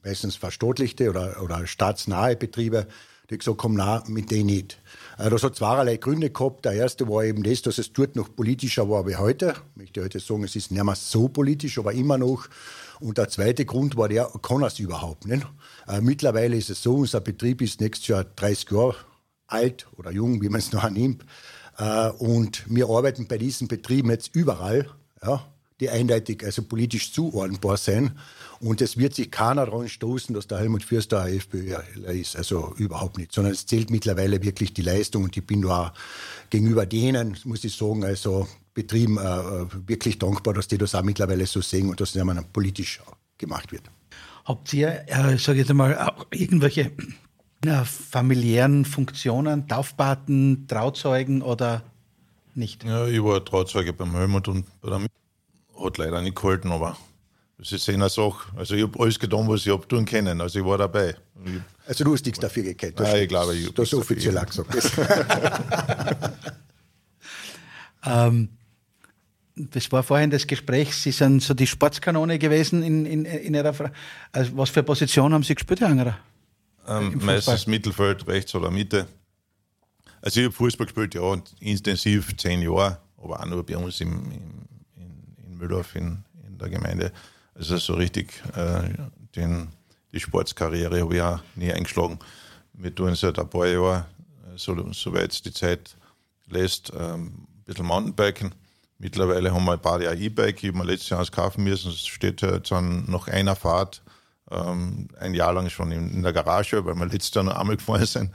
[0.02, 2.88] meistens verstaatlichte oder, oder staatsnahe Betriebe,
[3.32, 4.80] die gesagt haben, nein, mit denen nicht.
[5.18, 6.64] Äh, das hat zweierlei Gründe gehabt.
[6.64, 9.54] Der erste war eben das, dass es dort noch politischer war wie heute.
[9.74, 12.48] Ich möchte heute sagen, es ist nicht mehr so politisch, aber immer noch.
[13.00, 15.46] Und der zweite Grund war der, kann es überhaupt nicht.
[15.88, 18.96] Äh, mittlerweile ist es so, unser Betrieb ist nächstes Jahr 30 Jahre
[19.48, 21.24] alt oder jung, wie man es noch nimmt.
[21.78, 24.88] Äh, und wir arbeiten bei diesen Betrieben jetzt überall,
[25.22, 25.44] ja,
[25.80, 28.18] die eindeutig also politisch zuordnbar sein.
[28.60, 31.76] Und es wird sich keiner daran stoßen, dass der Helmut Fürster ein FPÖ
[32.12, 32.36] ist.
[32.36, 33.32] Also überhaupt nicht.
[33.32, 35.24] Sondern es zählt mittlerweile wirklich die Leistung.
[35.24, 35.92] Und ich bin da auch
[36.50, 41.44] gegenüber denen, muss ich sagen, also Betrieben äh, wirklich dankbar, dass die das auch mittlerweile
[41.44, 43.02] so sehen und dass das ja politisch
[43.36, 43.82] gemacht wird.
[44.44, 46.90] Habt ihr, äh, sage ich jetzt mal, auch irgendwelche
[47.66, 51.82] äh, familiären Funktionen, Taufpaten, Trauzeugen oder
[52.54, 52.82] nicht?
[52.84, 55.00] Ja, ich war Trauzeuge beim Helmut und bei der
[55.84, 56.96] hat leider nicht gehalten, aber
[57.58, 58.48] das ist eine Sache.
[58.56, 60.40] Also ich habe alles getan, was ich habe tun können.
[60.40, 61.14] Also ich war dabei.
[61.86, 62.98] also du hast nichts dafür gekriegt.
[62.98, 64.74] Nein, ich glaube, ich Das ist offiziell auch gesagt.
[68.04, 68.48] ähm,
[69.54, 73.74] das war vorhin das Gespräch, Sie sind so die Sportskanone gewesen in, in, in Ihrer
[73.74, 73.92] Fra
[74.32, 76.18] also Was für Position haben Sie gespielt, Herr Angerer?
[76.88, 79.06] Ähm, meistens Mittelfeld, rechts oder Mitte.
[80.20, 84.32] Also ich habe Fußball gespielt, ja, intensiv zehn Jahre, aber auch nur bei uns im,
[84.32, 84.71] im
[85.62, 87.12] Mühldorf in, in der Gemeinde.
[87.54, 88.82] Also so richtig äh,
[89.36, 89.68] den,
[90.12, 92.18] die Sportskarriere habe ich auch nie eingeschlagen.
[92.72, 94.04] Wir tun seit ein paar Jahren,
[94.56, 95.96] so, soweit es die Zeit
[96.48, 98.54] lässt, ähm, ein bisschen Mountainbiken.
[98.98, 101.90] Mittlerweile haben wir ein paar Jahre E-Bike, ich habe mir letztes Jahr eins kaufen müssen.
[101.90, 104.02] Es steht jetzt nach einer Fahrt
[104.50, 107.76] ähm, ein Jahr lang schon in, in, der Garage, weil wir letztes Jahr noch einmal
[107.76, 108.32] gefahren sind.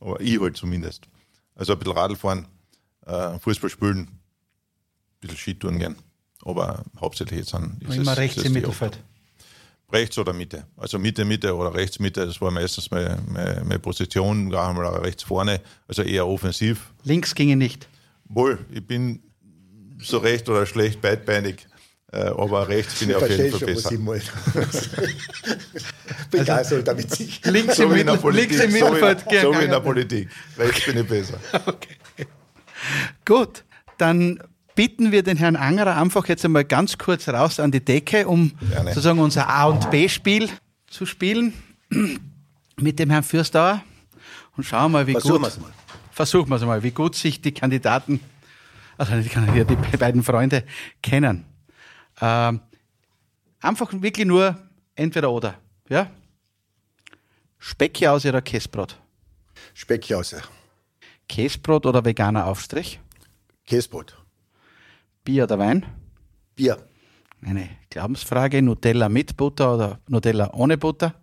[0.00, 1.08] Aber ich halt zumindest.
[1.54, 2.46] Also ein bisschen Radl fahren,
[3.06, 4.20] äh, Fußball spielen, ein
[5.20, 5.96] bisschen Skitouren gehen.
[6.44, 7.76] Aber hauptsächlich jetzt an.
[7.80, 8.98] Ist immer es, rechts im Mittelfeld.
[9.92, 10.66] Rechts oder Mitte.
[10.76, 14.50] Also Mitte, Mitte oder rechts, Mitte, das war meistens meine, meine, meine Position.
[14.50, 16.92] Da haben wir rechts vorne, also eher offensiv.
[17.04, 17.88] Links ginge nicht.
[18.26, 19.22] Wohl, ich bin
[19.98, 21.66] so recht oder schlecht beidbeinig.
[22.12, 23.90] Äh, aber rechts bin ich, auf jeden Fall besser.
[26.30, 29.20] bin also, damit sich links, so im, Mittel, links im Mittelfeld.
[29.20, 30.28] So, wie, so wie in der Politik.
[30.56, 31.40] Rechts bin ich besser.
[31.66, 31.96] Okay.
[33.24, 33.64] Gut,
[33.98, 34.38] dann
[34.74, 38.52] bitten wir den Herrn Angerer einfach jetzt einmal ganz kurz raus an die Decke, um
[38.70, 38.90] Gerne.
[38.90, 40.50] sozusagen unser A- und B-Spiel
[40.88, 41.52] zu spielen
[42.76, 43.82] mit dem Herrn Fürstauer.
[44.56, 45.60] Und schauen mal, wie Versuchen gut.
[45.60, 45.72] Mal.
[46.10, 48.20] Versuchen wir es mal, wie gut sich die Kandidaten,
[48.96, 50.64] also die, Kandidaten, die beiden Freunde
[51.02, 51.44] kennen.
[52.20, 52.60] Ähm,
[53.60, 54.56] einfach wirklich nur
[54.94, 55.56] entweder oder.
[55.88, 56.08] Ja?
[57.58, 58.96] Speckjause oder Käsebrot?
[59.72, 60.42] Speckjause.
[61.28, 63.00] Käsebrot oder veganer Aufstrich?
[63.66, 64.16] Käsebrot.
[65.24, 65.86] Bier oder Wein?
[66.54, 66.76] Bier.
[67.42, 71.14] Eine Glaubensfrage: Nutella mit Butter oder Nutella ohne Butter?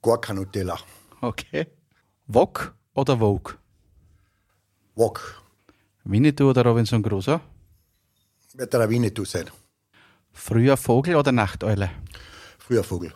[0.00, 0.78] Gar kein Nutella.
[1.20, 1.66] Okay.
[2.26, 3.54] Wok oder Vogue?
[4.94, 5.42] Wok.
[6.04, 7.40] Winnetou oder Robinson Crusoe?
[8.54, 9.50] Wird der Winnetou sein.
[10.32, 11.90] Früher Vogel oder Nachteule?
[12.58, 13.12] Früher Vogel.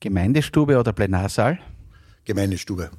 [0.00, 1.58] Gemeindestube oder Plenarsaal?
[2.24, 2.90] Gemeindestube.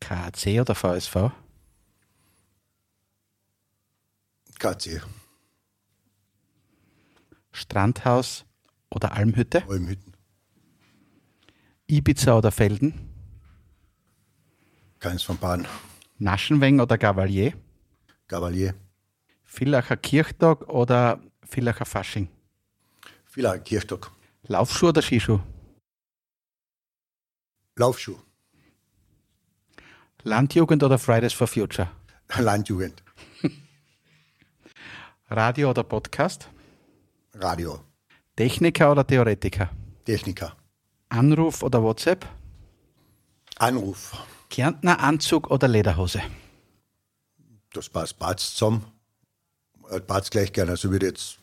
[0.00, 1.30] KAC oder VSV?
[4.62, 5.02] KC.
[7.50, 8.44] Strandhaus
[8.90, 9.64] oder Almhütte?
[9.68, 10.12] Almhütten.
[11.88, 12.94] Ibiza oder Felden?
[15.00, 15.66] Keins von Bahn.
[16.18, 17.54] Naschenweng oder Gavalier?
[18.28, 18.74] Gavalier.
[19.42, 22.28] Villacher Kirchtag oder Villacher Fasching?
[23.24, 24.12] Villacher Kirchtag.
[24.44, 25.40] Laufschuh oder Skischuh?
[27.74, 28.16] Laufschuh.
[30.22, 31.90] Landjugend oder Fridays for Future?
[32.38, 33.02] Landjugend.
[35.34, 36.46] Radio oder Podcast?
[37.34, 37.80] Radio.
[38.36, 39.70] Techniker oder Theoretiker?
[40.04, 40.54] Techniker.
[41.08, 42.26] Anruf oder WhatsApp?
[43.56, 44.14] Anruf.
[44.50, 46.20] Kärntner Anzug oder Lederhose?
[47.72, 48.84] Das passt, passt zusammen.
[49.88, 50.72] Äh, Passt gleich gerne.
[50.72, 51.38] Also würde jetzt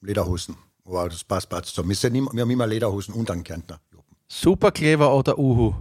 [0.00, 0.56] Lederhosen.
[0.84, 1.90] Aber das passt, passt zusammen.
[1.90, 3.80] Wir, sind immer, wir haben immer Lederhosen und einen Kärntner.
[4.26, 5.74] Superkleber oder Uhu?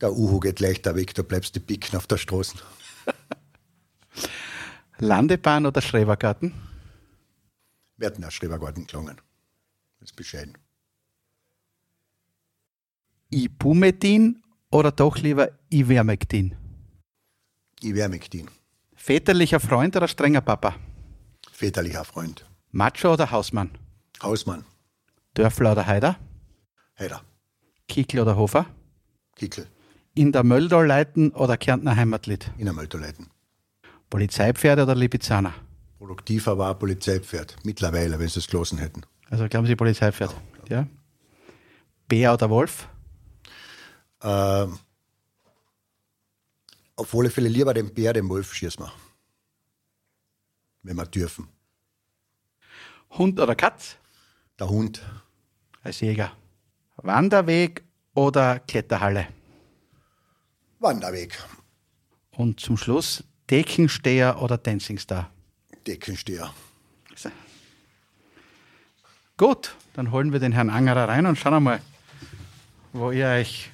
[0.00, 2.56] Der Uhu geht leichter weg, da bleibst du picken auf der Straße.
[5.00, 6.52] Landebahn oder Schrebergarten?
[7.96, 9.20] Werden auch Schrebergarten gelungen.
[9.98, 10.56] Das ist bescheiden.
[13.30, 16.56] Ibumedin oder doch lieber Ivermectin?
[17.82, 18.50] Ivermectin.
[18.94, 20.74] Väterlicher Freund oder strenger Papa?
[21.52, 22.44] Väterlicher Freund.
[22.70, 23.70] Macho oder Hausmann?
[24.22, 24.64] Hausmann.
[25.34, 26.18] Dörfler oder Heider?
[26.98, 27.22] Heider.
[27.88, 28.66] Kickel oder Hofer?
[29.36, 29.66] Kickel.
[30.14, 32.50] In der leiten oder Kärntner Heimatlied?
[32.58, 33.30] In der Mölterleiten.
[34.10, 35.54] Polizeipferde oder Lipizzaner?
[35.98, 37.56] Produktiver war Polizeipferd.
[37.64, 39.02] Mittlerweile, wenn sie es gelassen hätten.
[39.30, 40.34] Also glauben Sie Polizeipferd?
[40.68, 40.86] Ja.
[42.08, 42.88] Bär oder Wolf?
[44.22, 44.78] Ähm,
[46.96, 48.92] auf alle Fälle lieber den Bär, den Wolf schießen wir.
[50.82, 51.48] Wenn wir dürfen.
[53.10, 53.96] Hund oder Katz?
[54.58, 55.02] Der Hund.
[55.82, 56.32] Als Jäger.
[56.96, 59.28] Wanderweg oder Kletterhalle?
[60.80, 61.38] Wanderweg.
[62.32, 65.30] Und zum Schluss Deckensteher oder Dancing Star?
[65.86, 66.50] Deckensteher.
[69.36, 71.80] Gut, dann holen wir den Herrn Angerer rein und schauen mal,
[72.92, 73.70] wo ihr euch.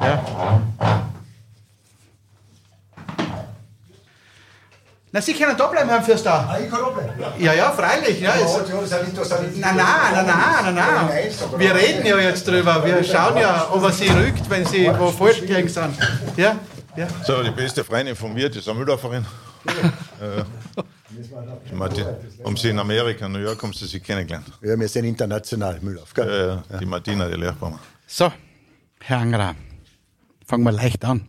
[0.00, 0.60] Ja.
[5.12, 6.48] Na, Sie können da bleiben, Herr Fürster.
[6.48, 7.12] Ah, ich kann auch bleiben.
[7.38, 8.20] Ja, ja, freilich.
[8.20, 11.30] Ja, es, Nein, nein, nein, nein, nein, nein.
[11.56, 12.84] Wir reden ja jetzt drüber.
[12.84, 15.96] Wir schauen ja, ob er sie rückt, wenn sie wo falsch gelegen sind.
[16.36, 16.56] Ja,
[16.96, 17.08] ja.
[17.24, 19.26] So, die beste Freundin von mir, die ist eine Müllauferin.
[20.20, 20.44] äh,
[21.70, 22.06] die Martin,
[22.42, 24.46] um sie in Amerika, New York, haben sie sich kennengelernt.
[24.60, 26.12] Ja, wir sind international, Müllauf.
[26.12, 26.62] Gell?
[26.70, 27.56] Äh, die Martina, die mir.
[28.06, 28.32] So,
[29.00, 29.54] Herr Angerer,
[30.46, 31.28] fangen wir leicht an.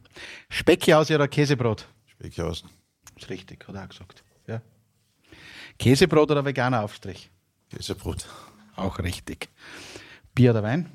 [0.50, 1.88] Speckjause oder Käsebrot?
[2.08, 2.70] Speckhausen.
[3.18, 4.24] Ist richtig, hat er auch gesagt.
[4.48, 4.62] Ja.
[5.78, 7.30] Käsebrot oder veganer Aufstrich?
[7.70, 8.28] Käsebrot.
[8.76, 9.50] Auch richtig.
[10.34, 10.90] Bier oder Wein?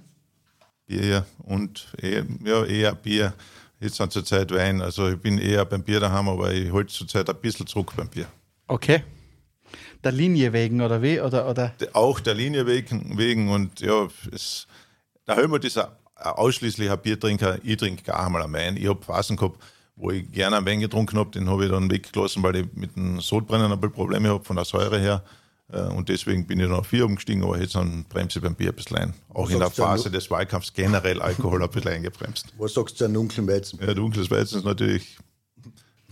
[0.87, 3.33] Bier und eher, ja, eher Bier.
[3.81, 4.83] Jetzt sind zurzeit Wein.
[4.83, 8.09] Also ich bin eher beim Bier daheim, aber ich halte zurzeit ein bisschen zurück beim
[8.09, 8.27] Bier.
[8.67, 9.03] Okay.
[10.05, 11.21] Der Linie wegen oder wie?
[11.21, 11.75] Oder, oder?
[11.93, 14.67] Auch der Linie wegen, wegen und ja, es,
[15.27, 15.89] der Helmut ist ein
[16.21, 17.59] ein ausschließlicher Biertrinker.
[17.63, 18.77] Ich trinke gar einmal einen Wein.
[18.77, 19.59] Ich habe Phasen gehabt,
[19.97, 22.97] wo ich gerne einen Wein getrunken habe, den habe ich dann weggelassen, weil ich mit
[22.97, 25.23] dem Sodbrennen ein bisschen Probleme habe von der Säure her.
[25.73, 28.55] Äh, Und deswegen bin ich dann auf vier umgestiegen, aber jetzt dann bremse ich beim
[28.55, 29.15] Bier ein bisschen ein.
[29.29, 32.53] Auch Was in der Phase des Wahlkampfs generell Alkohol ein bisschen eingebremst.
[32.59, 33.79] Was sagst du zu einem dunklen Weizen?
[33.81, 35.17] Ja, dunkles Weizen ist natürlich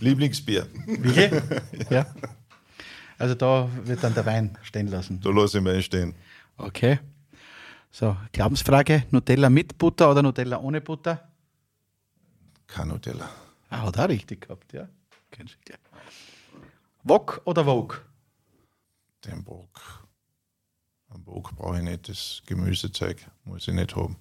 [0.00, 0.66] Lieblingsbier.
[0.86, 1.30] Wie?
[1.94, 2.06] ja.
[3.18, 5.20] Also da wird dann der Wein stehen lassen.
[5.20, 6.14] Da lasse ich mich stehen.
[6.56, 7.00] Okay.
[7.90, 11.28] So, Glaubensfrage: Nutella mit Butter oder Nutella ohne Butter?
[12.68, 13.28] Kein Nutella.
[13.70, 14.88] Ah, hat er richtig gehabt, ja.
[15.30, 15.78] Kennst du gleich.
[17.02, 17.96] Wok oder Vogue?
[19.24, 20.06] Den Bock.
[21.10, 22.08] Einen Bock brauche ich nicht.
[22.08, 24.16] Das Gemüsezeug muss ich nicht haben.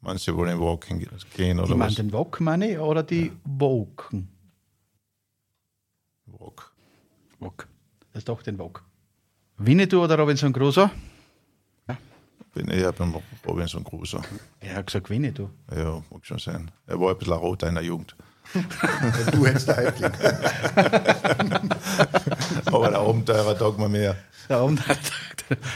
[0.00, 1.94] Manche wollen walken gehen Ich oder meine was?
[1.96, 4.28] den Wok meine ich, oder die Woken?
[6.26, 6.72] Walk.
[7.38, 7.66] Wok.
[8.12, 8.84] Das ist doch den Wok.
[9.58, 10.90] Winnetou oder Robinson Crusoe?
[12.52, 13.14] Bin eher beim
[13.46, 14.22] Robinson Crusoe.
[14.60, 15.50] Er hat gesagt Winnetou.
[15.74, 16.70] Ja, mag schon sein.
[16.86, 18.16] Er war ein bisschen rot in der Jugend.
[19.32, 20.10] Du hättest der Häuptling.
[22.66, 24.16] Aber der Abenteurer taugt mir mehr.
[24.48, 24.98] Der hat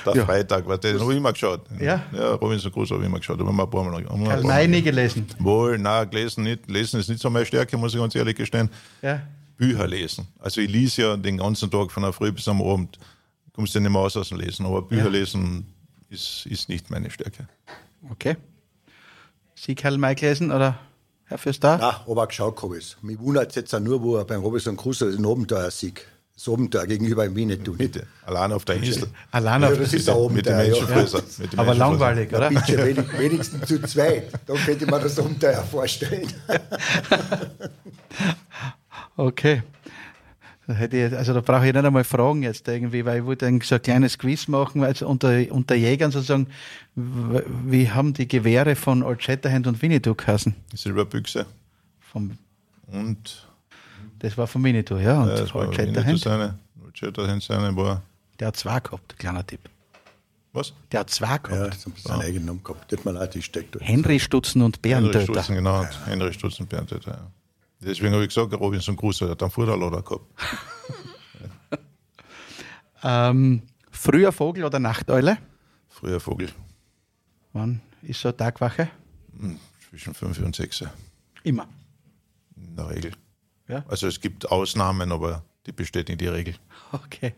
[0.05, 0.25] Der Ja.
[0.25, 1.63] Freitag, was den habe ich immer geschaut.
[1.79, 2.03] Ja?
[2.13, 3.41] Ja, Robinson Crusoe habe ich immer geschaut.
[3.41, 3.97] Aber mal ein paar Mal.
[3.99, 4.47] ein paar Karl Mal.
[4.47, 5.27] May nie gelesen.
[5.39, 6.69] Wohl, nein, gelesen nicht.
[6.71, 8.69] Lesen ist nicht so meine Stärke, muss ich ganz ehrlich gestehen.
[9.03, 9.21] Ja.
[9.57, 10.27] Bücher lesen.
[10.39, 12.99] Also ich lese ja den ganzen Tag von der Früh bis am Abend.
[13.55, 14.65] Kommst du nicht mehr aus aus dem Lesen.
[14.67, 15.09] Aber Bücher Ja.
[15.11, 15.67] lesen
[16.09, 17.47] ist, ist nicht meine Stärke.
[18.11, 18.37] Okay.
[19.55, 20.79] Sie Karl May gelesen oder
[21.31, 21.79] Herr Fürster?
[21.79, 22.97] Nein, aber geschaut habe ich es.
[23.03, 26.01] Mich wundert es jetzt auch nur, wo er beim Robinson Crusoe den Abenteuer sieht.
[26.35, 27.93] Das Abenteuer gegenüber ihm Winnetou nicht.
[27.93, 28.07] Bitte.
[28.27, 29.07] Allein auf der Insel.
[29.31, 31.21] Allein Ja, auf das ist ein Mit den Abenteuer, ja.
[31.39, 32.49] Mit den Aber langweilig, oder?
[32.49, 34.33] Bitte, wenig, wenigstens zu zweit.
[34.45, 36.33] Da könnte ich mir das Abenteuer vorstellen.
[39.17, 39.63] Okay.
[40.71, 43.45] Da hätte ich, also da brauche ich nicht einmal fragen jetzt irgendwie, weil ich wollte
[43.45, 46.47] eigentlich so ein kleines Quiz machen, weil es unter, unter Jägern sozusagen,
[46.95, 50.55] wie haben die Gewehre von Old Shatterhand und Winnetou geheißen?
[50.73, 51.47] Silberbüchse.
[51.99, 52.39] Vom,
[52.87, 53.49] Und
[54.21, 55.23] das war von Winnetou, ja.
[55.23, 56.59] Und das war Old Shatterhand, seine.
[56.85, 58.01] Old Shatterhand seine war
[58.39, 59.61] der hat zwei gehabt, kleiner Tipp.
[60.53, 60.73] Was?
[60.93, 61.75] Der hat zwei gehabt.
[61.75, 62.93] Ja, so seinen eigenen Namen gehabt.
[62.93, 63.77] Das mal auch die steckt.
[63.81, 65.43] Henry Stutzen und Henry Bärentöter.
[65.43, 65.85] Stutzen, genau.
[66.07, 67.31] Henry Stutzen, Berntöter, ja.
[67.81, 70.27] Deswegen habe ich gesagt, Robinson Crusoe hat einen Futterlader gehabt.
[73.03, 75.39] Ähm, früher Vogel oder Nachteule?
[75.89, 76.51] Früher Vogel.
[77.53, 78.91] Wann ist so eine Tagwache?
[79.89, 80.85] Zwischen 5 und 6
[81.43, 81.67] Immer.
[82.57, 83.13] in der Regel.
[83.69, 83.85] Ja.
[83.89, 86.55] Also es gibt Ausnahmen, aber die bestätigen die Regel.
[86.93, 87.35] Okay.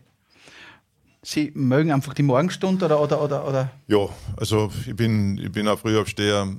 [1.21, 3.71] Sie mögen einfach die Morgenstunde oder, oder, oder, oder?
[3.87, 6.57] Ja, also ich bin, ich bin ein Frühaufsteher.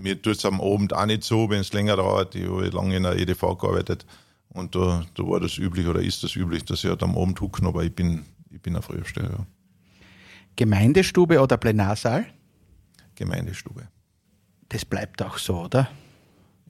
[0.00, 2.34] Mir tut es am Abend auch nicht so, wenn es länger dauert.
[2.36, 4.06] Ich habe lange in der EDV gearbeitet
[4.50, 7.40] und da, da war das üblich oder ist das üblich, dass ich halt am Abend
[7.40, 9.30] hucken, aber ich bin, ich bin ein Frühaufsteher.
[9.30, 9.46] Ja.
[10.54, 12.26] Gemeindestube oder Plenarsaal?
[13.16, 13.88] Gemeindestube.
[14.68, 15.88] Das bleibt auch so, oder?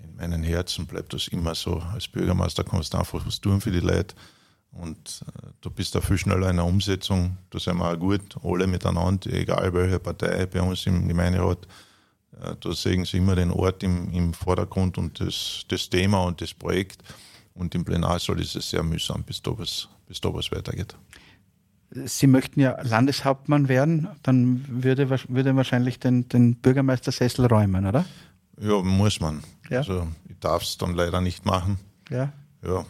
[0.03, 1.79] In meinem Herzen bleibt das immer so.
[1.79, 4.15] Als Bürgermeister kannst du einfach was tun für die Leute.
[4.73, 7.37] Und äh, du bist da viel schneller in der Umsetzung.
[7.51, 11.67] Da sind wir auch gut, alle miteinander, egal welche Partei bei uns im Gemeinderat.
[12.43, 16.41] Äh, da sehen sie immer den Ort im, im Vordergrund und das, das Thema und
[16.41, 17.03] das Projekt.
[17.55, 20.95] Und im Plenarsaal ist es sehr mühsam, bis da was, bis da was weitergeht.
[21.91, 28.05] Sie möchten ja Landeshauptmann werden, dann würde, würde wahrscheinlich den, den Bürgermeistersessel räumen, oder?
[28.61, 29.43] Ja, muss man.
[29.71, 29.79] Ja.
[29.79, 31.79] Also ich darf es dann leider nicht machen.
[32.11, 32.33] Ja.
[32.63, 32.85] Ja.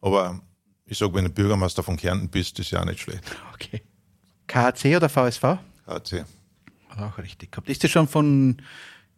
[0.00, 0.40] Aber
[0.86, 3.22] ich sage, wenn du Bürgermeister von Kärnten bist, ist ja auch nicht schlecht.
[3.52, 3.82] Okay.
[4.46, 5.58] KHC oder VSV?
[5.86, 6.24] HC.
[6.98, 7.68] Auch richtig gehabt.
[7.68, 8.56] Ist das schon von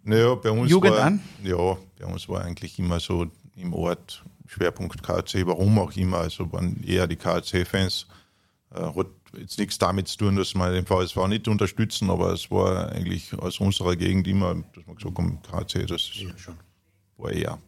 [0.02, 1.20] Naja, bei uns Jugend war, an?
[1.42, 6.18] Ja, bei uns war eigentlich immer so im Ort Schwerpunkt KC, warum auch immer.
[6.18, 8.06] Also waren eher die KC-Fans.
[8.74, 12.50] Äh, hat jetzt nichts damit zu tun, dass wir den VSV nicht unterstützen, aber es
[12.50, 16.54] war eigentlich aus unserer Gegend immer, dass man gesagt haben, KC, das Ja, schon.
[17.18, 17.58] war eher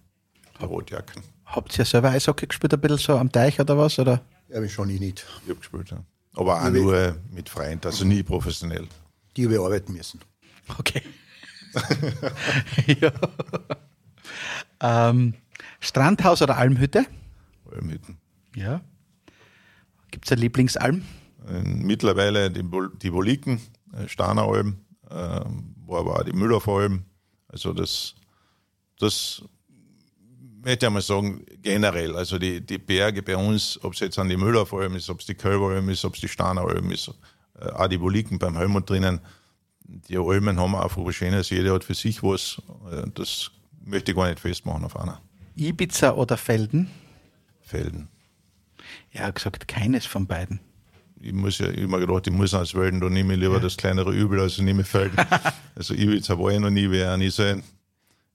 [0.61, 1.23] die Rotjacken.
[1.47, 3.99] Habt ihr selber Eishockey gespielt, ein bisschen so am Teich oder was?
[3.99, 4.23] Oder?
[4.49, 5.27] Ja, ich schon ich nicht.
[5.45, 6.03] Ich habe gespielt, ja.
[6.37, 8.87] Aber auch wie- nur mit Freunden, also nie professionell.
[9.37, 10.21] Die ich arbeiten müssen.
[10.79, 11.03] Okay.
[13.01, 13.13] ja.
[14.81, 15.35] ähm,
[15.81, 17.07] Strandhaus oder Almhütte?
[17.73, 18.19] Almhütten.
[18.55, 18.81] Ja.
[20.11, 21.03] Gibt es eine Lieblingsalm?
[21.49, 23.61] Äh, Mittlerweile die, Bol- die Boliken,
[24.07, 25.41] Starneralm, äh,
[25.87, 27.05] wo aber auch die Mülleralm.
[27.49, 28.15] Also das,
[28.99, 29.43] das
[30.63, 32.17] möchte ich mal sagen, generell.
[32.17, 35.27] Also die, die Berge bei uns, ob es jetzt an die Mülleralm ist, ob es
[35.27, 37.11] die Kölberalm ist, ob es die Starneralm ist,
[37.75, 39.21] auch die Boliken beim Helmut drinnen.
[40.09, 42.61] Die Almen haben einfach was Schönes, jeder hat für sich was.
[42.91, 43.51] Äh, Das
[43.85, 45.21] möchte ich gar nicht festmachen auf einer.
[45.57, 46.89] Ibiza oder Felden?
[47.61, 48.09] Felden.
[49.11, 50.61] Er hat gesagt, keines von beiden.
[51.21, 54.13] ich muss ja immer gedacht, ich muss als Welten, da nehme ich lieber das kleinere
[54.13, 55.17] Übel, als ich nehme Felden.
[55.75, 57.63] also Ibiza war ich noch nie, werde auch nie sein.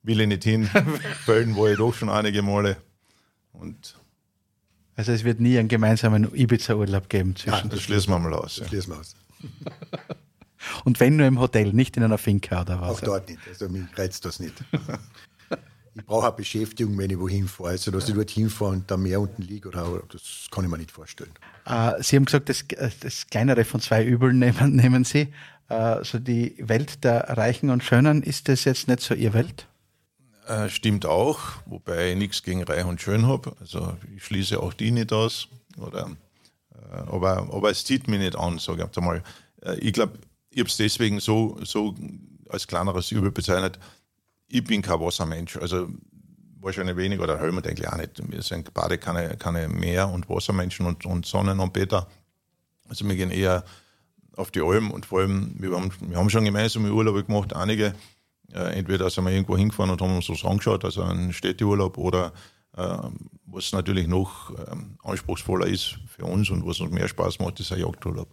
[0.03, 0.65] Will ich nicht hin.
[1.25, 2.77] Felden war ich doch schon einige Male.
[3.53, 3.95] Und
[4.95, 7.69] Also es wird nie einen gemeinsamen Ibiza-Urlaub geben zwischen.
[7.69, 8.57] das schließen wir mal aus.
[8.57, 8.65] Ja.
[8.71, 9.15] Lesen wir aus.
[10.83, 12.97] Und wenn nur im Hotel, nicht in einer Finca oder was?
[12.97, 13.39] Auch dort nicht.
[13.47, 14.53] Also mich reizt das nicht.
[15.97, 17.69] Ich brauche eine Beschäftigung, wenn ich wohin fahre.
[17.69, 20.77] Also, dass ich dort hinfahre und da mehr unten liege, oder, das kann ich mir
[20.77, 21.31] nicht vorstellen.
[21.65, 22.65] Äh, Sie haben gesagt, das,
[22.99, 25.29] das kleinere von zwei Übeln nehmen, nehmen Sie.
[25.69, 29.67] Äh, so die Welt der Reichen und Schönen, ist das jetzt nicht so Ihr Welt?
[30.47, 33.55] Äh, stimmt auch, wobei ich nichts gegen Reich und Schön habe.
[33.59, 35.47] Also ich schließe auch die nicht aus.
[35.77, 36.11] Oder,
[36.71, 39.23] äh, aber, aber es zieht mich nicht an, sage ich einmal.
[39.63, 40.19] Äh, ich glaube,
[40.51, 41.95] ich habe es deswegen so, so
[42.49, 43.79] als kleineres Übel bezeichnet.
[44.47, 45.57] Ich bin kein Wassermensch.
[45.57, 45.89] Also
[46.59, 48.21] wahrscheinlich weniger, oder Helmut eigentlich auch nicht.
[48.31, 52.07] Wir sind beide keine, keine Meer- und Wassermenschen und, und Sonnenanbeter.
[52.87, 53.63] Also wir gehen eher
[54.35, 57.95] auf die Alm und vor allem, wir haben, wir haben schon gemeinsame Urlaube gemacht, einige.
[58.53, 62.33] Äh, entweder sind wir irgendwo hingefahren und haben uns das angeschaut, also einen Städteurlaub, oder
[62.77, 62.97] äh,
[63.45, 67.71] was natürlich noch ähm, anspruchsvoller ist für uns und was uns mehr Spaß macht, ist
[67.71, 68.29] ein Jagdurlaub.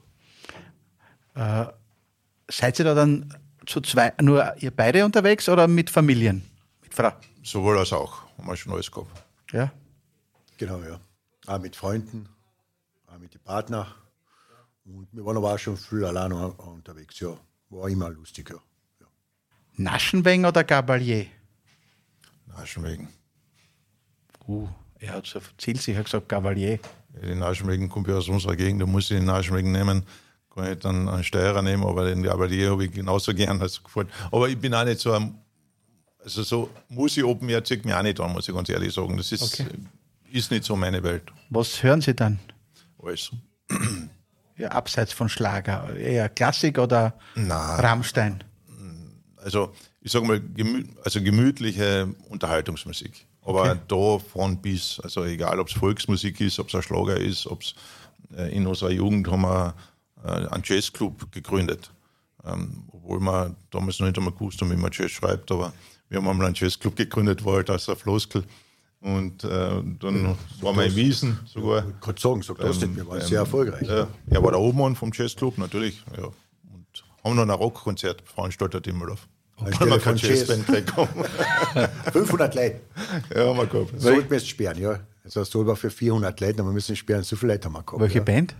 [2.50, 6.42] Seid ihr da dann zu zwei, nur ihr beide unterwegs oder mit Familien?
[6.82, 7.12] Mit Frau?
[7.42, 9.24] Sowohl als auch, haben wir schon alles gehabt.
[9.50, 9.72] Ja.
[10.58, 11.00] Genau, ja.
[11.46, 12.28] Auch mit Freunden,
[13.06, 13.86] auch mit den Partnern.
[14.84, 17.34] Und wir waren aber auch schon viel alleine unterwegs, ja.
[17.70, 18.56] War immer lustig, ja.
[19.76, 21.26] Naschenweng oder Gabalier?
[22.46, 23.08] Naschenwegen.
[24.46, 26.78] Uh, er hat so zielsicher gesagt Gabalier.
[27.22, 30.04] Den Naschenwegen kommt ja aus unserer Gegend, da muss ich den Naschenwegen nehmen.
[30.54, 34.08] Kann ich dann einen Steuerer nehmen, aber den Gabalier habe ich genauso gern als gefallen.
[34.30, 35.34] Aber ich bin auch nicht so ein,
[36.22, 39.16] also so Musik Open Air zieht mich auch nicht an, muss ich ganz ehrlich sagen.
[39.16, 39.66] Das ist, Okay.
[40.30, 41.22] ist nicht so meine Welt.
[41.48, 42.38] Was hören Sie dann?
[43.02, 43.30] Alles.
[44.58, 45.96] Ja, abseits von Schlager.
[45.96, 48.44] Eher Klassik oder Na, Rammstein?
[49.42, 53.26] Also ich sage mal, gemü also gemütliche Unterhaltungsmusik.
[53.44, 53.80] Aber Okay.
[53.88, 57.62] da von bis, also egal ob es Volksmusik ist, ob es ein Schlager ist, ob
[57.62, 57.74] es
[58.36, 59.74] äh, in unserer Jugend haben wir
[60.24, 61.90] äh, einen Jazzclub gegründet.
[62.44, 65.72] Ähm, obwohl wir damals noch nicht einmal gewusst haben, wie man Jazz schreibt, aber
[66.08, 68.44] wir haben einmal einen Jazzclub gegründet, war halt als ein Floskel.
[69.00, 71.84] Und äh, dann waren wir in Wiesen sogar.
[71.88, 73.88] Ich kann sagen, sag das nicht, wir waren sehr erfolgreich.
[73.88, 76.04] Äh, er war der Obmann vom Jazzclub, natürlich.
[76.16, 76.26] Ja.
[76.26, 79.26] Und haben noch ein Rockkonzert veranstaltet in Müllhof.
[80.00, 80.48] Von Jazz.
[80.48, 81.24] Jazzband haben.
[82.12, 82.80] 500 Leute.
[83.34, 84.00] ja, haben wir gehabt.
[84.00, 85.00] Sollten wir jetzt sperren, ja.
[85.24, 87.82] Also soll war für 400 Leute, aber wir müssen sperren, so viele Leute haben wir
[87.82, 88.00] gehabt.
[88.00, 88.24] Welche ja.
[88.24, 88.54] Band?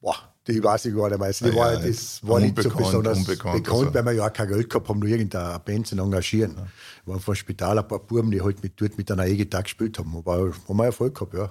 [0.00, 1.26] Boah, die weiß ich gar nicht mehr.
[1.26, 3.94] Also die Ah, war, ja, das war nicht so besonders unbekannt, bekannt, also.
[3.94, 6.56] weil wir ja auch kein Geld gehabt haben, nur irgendeine Band zu engagieren.
[7.04, 9.98] Wir waren vom Spital ein paar Buben, die halt mit, dort mit einer E-Gitarre gespielt
[9.98, 10.16] haben.
[10.16, 11.50] Aber haben wir Erfolg gehabt, ja.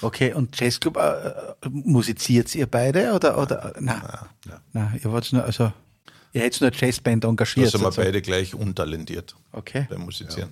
[0.00, 1.32] Okay, und Jazzclub, äh,
[1.68, 4.00] musiziert ihr beide oder, oder nein,
[4.72, 5.72] nein, ihr wart nur, also
[6.38, 7.70] ihr hättet nur eine Jazzband Da engagiert.
[7.70, 8.06] sind wir sozusagen.
[8.06, 10.50] beide gleich untalentiert Okay, beim Musizieren.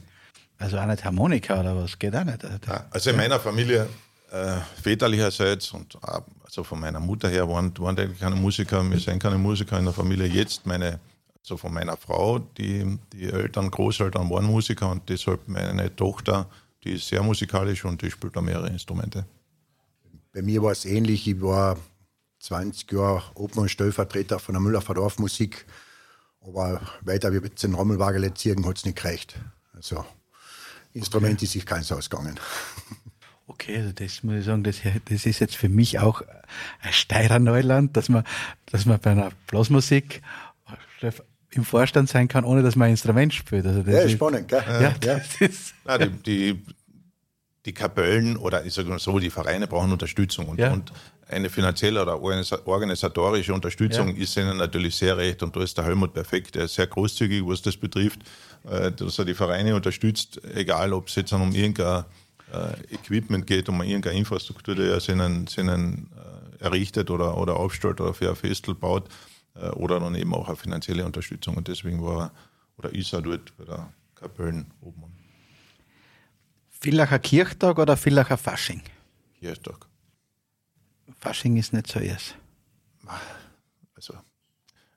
[0.59, 2.43] also auch nicht Harmonika oder was, geht auch nicht.
[2.67, 3.89] Ja, also in meiner Familie,
[4.33, 5.97] äh, väterlicherseits und
[6.45, 8.83] also von meiner Mutter her, waren, waren eigentlich keine Musiker.
[8.91, 10.27] Wir sind keine Musiker in der Familie.
[10.27, 10.99] Jetzt meine,
[11.41, 16.47] also von meiner Frau, die, die Eltern, Großeltern waren Musiker und deshalb meine Tochter,
[16.85, 19.25] die ist sehr musikalisch und die spielt da mehrere Instrumente.
[20.33, 21.27] Bei mir war es ähnlich.
[21.29, 21.77] Ich war
[22.47, 24.83] 20 Jahre Open- und Stellvertreter von der Müller
[25.19, 25.67] Musik.
[26.41, 29.35] Aber weiter wie jetzt den Rommelwagen ziehen, hat es nicht gereicht.
[29.75, 30.05] Also,
[30.93, 32.39] Instrument ist sich keins ausgegangen.
[33.49, 34.79] Okay, also das muss ich sagen, das,
[35.09, 36.21] das ist jetzt für mich auch
[36.83, 38.25] ein Steirer Neuland, dass man,
[38.67, 40.21] dass man bei einer Blasmusik
[41.51, 43.65] im Vorstand sein kann, ohne dass man ein Instrument spielt.
[43.65, 44.65] Also das Ja, ist, spannend, gell?
[44.67, 46.65] Ja, das ist, Nein, die, die,
[47.67, 50.73] die Kapellen oder ich sage mal so, die Vereine brauchen Unterstützung und, Ja.
[50.73, 50.93] und
[51.29, 54.23] eine finanzielle oder organisa- organisatorische Unterstützung Ja.
[54.23, 56.57] ist ihnen natürlich sehr recht und da ist der Helmut perfekt.
[56.57, 58.21] Er ist sehr großzügig, was das betrifft,
[58.65, 62.05] äh, dass er die Vereine unterstützt, egal ob es jetzt um irgendein
[62.53, 66.11] äh, Equipment geht, um irgendeine Infrastruktur, die er ihnen, ihnen
[66.61, 69.09] äh, errichtet oder, oder aufstellt oder für ein Festel baut
[69.73, 72.33] oder dann eben auch eine finanzielle Unterstützung und deswegen war er
[72.77, 75.05] oder ist er dort bei der Kapellen oben
[76.79, 78.83] Villacher Kirchtag oder Villacher Fasching?
[79.41, 79.86] Kirchtag.
[81.19, 82.37] Fasching ist nicht so erst.
[83.95, 84.15] Also,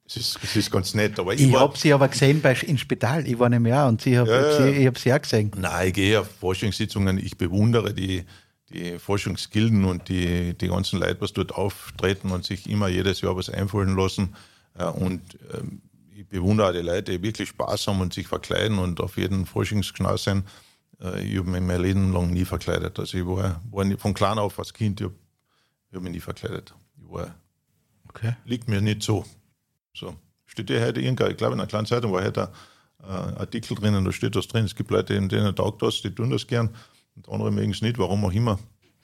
[0.05, 2.77] es ist, es ist ganz nett, aber ich, Ich habe sie aber gesehen bei, im
[2.77, 3.27] Spital.
[3.27, 5.51] Ich war nämlich auch und sie hab, Ja, sie, ich habe sie auch gesehen.
[5.55, 8.25] Nein, ich gehe auf Forschungssitzungen, ich bewundere die,
[8.69, 13.35] die Forschungsgilden und die, die ganzen Leute, was dort auftreten und sich immer jedes Jahr
[13.35, 14.35] was einfallen lassen.
[14.77, 15.21] Ja, und
[15.53, 15.81] ähm,
[16.15, 19.45] ich bewundere auch die Leute, die wirklich Spaß haben und sich verkleiden und auf jeden
[19.45, 20.43] Forschungsknall sind.
[21.01, 22.97] Äh, ich habe mich mein Leben lang nie verkleidet.
[22.99, 25.15] Also ich war, war von klein auf als Kind, ich habe
[25.89, 26.73] ich hab mich nie verkleidet.
[27.01, 27.35] Ich war,
[28.09, 28.35] Okay.
[28.45, 29.25] liegt mir nicht so.
[29.93, 30.15] So.
[30.45, 32.51] Steht ja heute irgendein, ich glaube in einer kleinen Zeitung war heute
[33.03, 34.65] ein äh, Artikel drinnen, da steht das drin.
[34.65, 36.69] Es gibt Leute, denen denen taugt das, die tun das gern
[37.15, 38.59] und andere mögen es nicht, warum auch immer.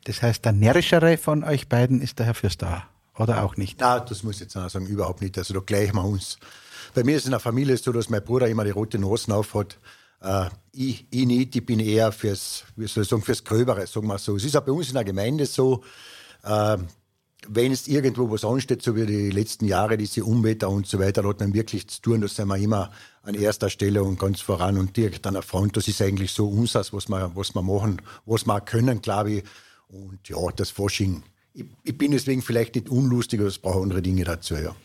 [0.06, 2.88] Das heißt, der närrischere von euch beiden ist der Herr Fürster.
[3.17, 3.80] Oder auch nicht?
[3.80, 5.38] Nein, das muss ich jetzt auch sagen, überhaupt nicht.
[5.38, 6.38] Also da gleichen wir uns.
[6.93, 9.32] Bei mir ist es in der Familie so, dass mein Bruder immer die rote Nosen
[9.34, 9.80] aufhat.
[10.21, 14.08] Äh, ich, ich nicht, ich bin eher fürs, wie soll ich sagen, fürs Gröbere, sagen
[14.08, 14.36] wir so.
[14.36, 15.84] Es ist auch bei uns in der Gemeinde so,
[16.45, 16.77] äh,
[17.47, 21.21] wenn es irgendwo was ansteht, so wie die letzten Jahre, diese Unwetter und so weiter,
[21.21, 22.91] da hat man wirklich zu tun, da sind wir immer
[23.23, 25.77] an erster Stelle und ganz voran und direkt an der Front.
[25.77, 29.31] Das ist eigentlich so unseres, was wir, was wir machen, was wir auch können, glaube
[29.31, 29.43] ich.
[29.88, 31.23] Und ja, das Fasching.
[31.53, 34.75] Ich, ich bin deswegen vielleicht nicht unlustig, aber es braucht andere Dinge dazu, ja.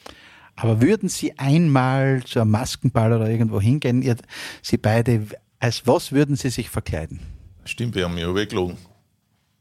[0.57, 4.17] Aber würden Sie einmal zu einem Maskenball oder irgendwo hingehen, ihr,
[4.63, 5.27] Sie beide,
[5.59, 7.21] als was würden Sie sich verkleiden?
[7.65, 8.77] Stimmt, wir haben mich ja weggelogen.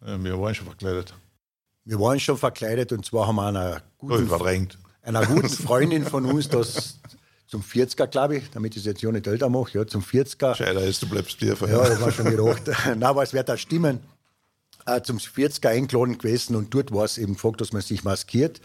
[0.01, 1.13] Wir waren schon verkleidet.
[1.85, 4.77] Wir waren schon verkleidet und zwar haben wir einer guten, verdrängt.
[5.01, 6.99] einer guten Freundin von uns das
[7.47, 10.55] zum 40er, glaube ich, damit ich es jetzt ja nicht älter mache, ja, zum 40er.
[10.55, 11.67] Scheiter ist, du bleibst tiefer.
[11.67, 12.61] Ja, das war schon gedacht.
[12.85, 14.01] Nein, aber es wird auch stimmen.
[14.85, 18.61] Äh, zum 40er eingeladen gewesen und dort war es eben gefragt, dass man sich maskiert.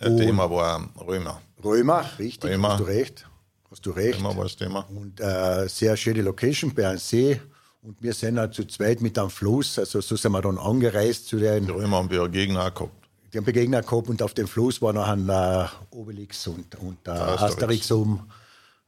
[0.00, 1.40] Das Thema war Römer.
[1.62, 2.70] Römer, richtig, Römer.
[2.70, 3.26] hast du recht.
[3.70, 4.18] Hast du recht.
[4.18, 4.86] Römer war das Thema.
[4.90, 7.40] Und äh, sehr schöne Location bei einem See.
[7.84, 11.28] Und wir sind auch zu zweit mit einem Fluss, also so sind wir dann angereist
[11.28, 12.92] zu den Die Römer haben wir ja Gegner gehabt.
[13.30, 16.96] Die haben Begegner gehabt und auf dem Fluss war noch ein äh, Obelix und, und
[17.06, 17.42] äh, Asterix.
[17.42, 18.26] Asterix oben.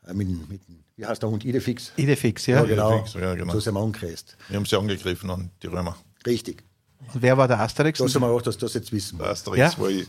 [0.07, 0.63] Äh, mit, mit,
[0.97, 1.45] wie heißt der Hund?
[1.45, 1.93] Idefix?
[1.97, 2.61] Idefix, ja.
[2.61, 2.95] Ja, genau.
[3.01, 3.53] Idefix, ja, genau.
[3.53, 4.35] So sind wir angereist.
[4.49, 5.95] Wir haben sie angegriffen an die Römer.
[6.27, 6.65] Richtig.
[7.13, 7.99] Und wer war der Asterix?
[7.99, 9.19] Da sind wir auch, dass das jetzt wissen.
[9.19, 9.79] Der Asterix Ja?
[9.79, 10.07] war ich.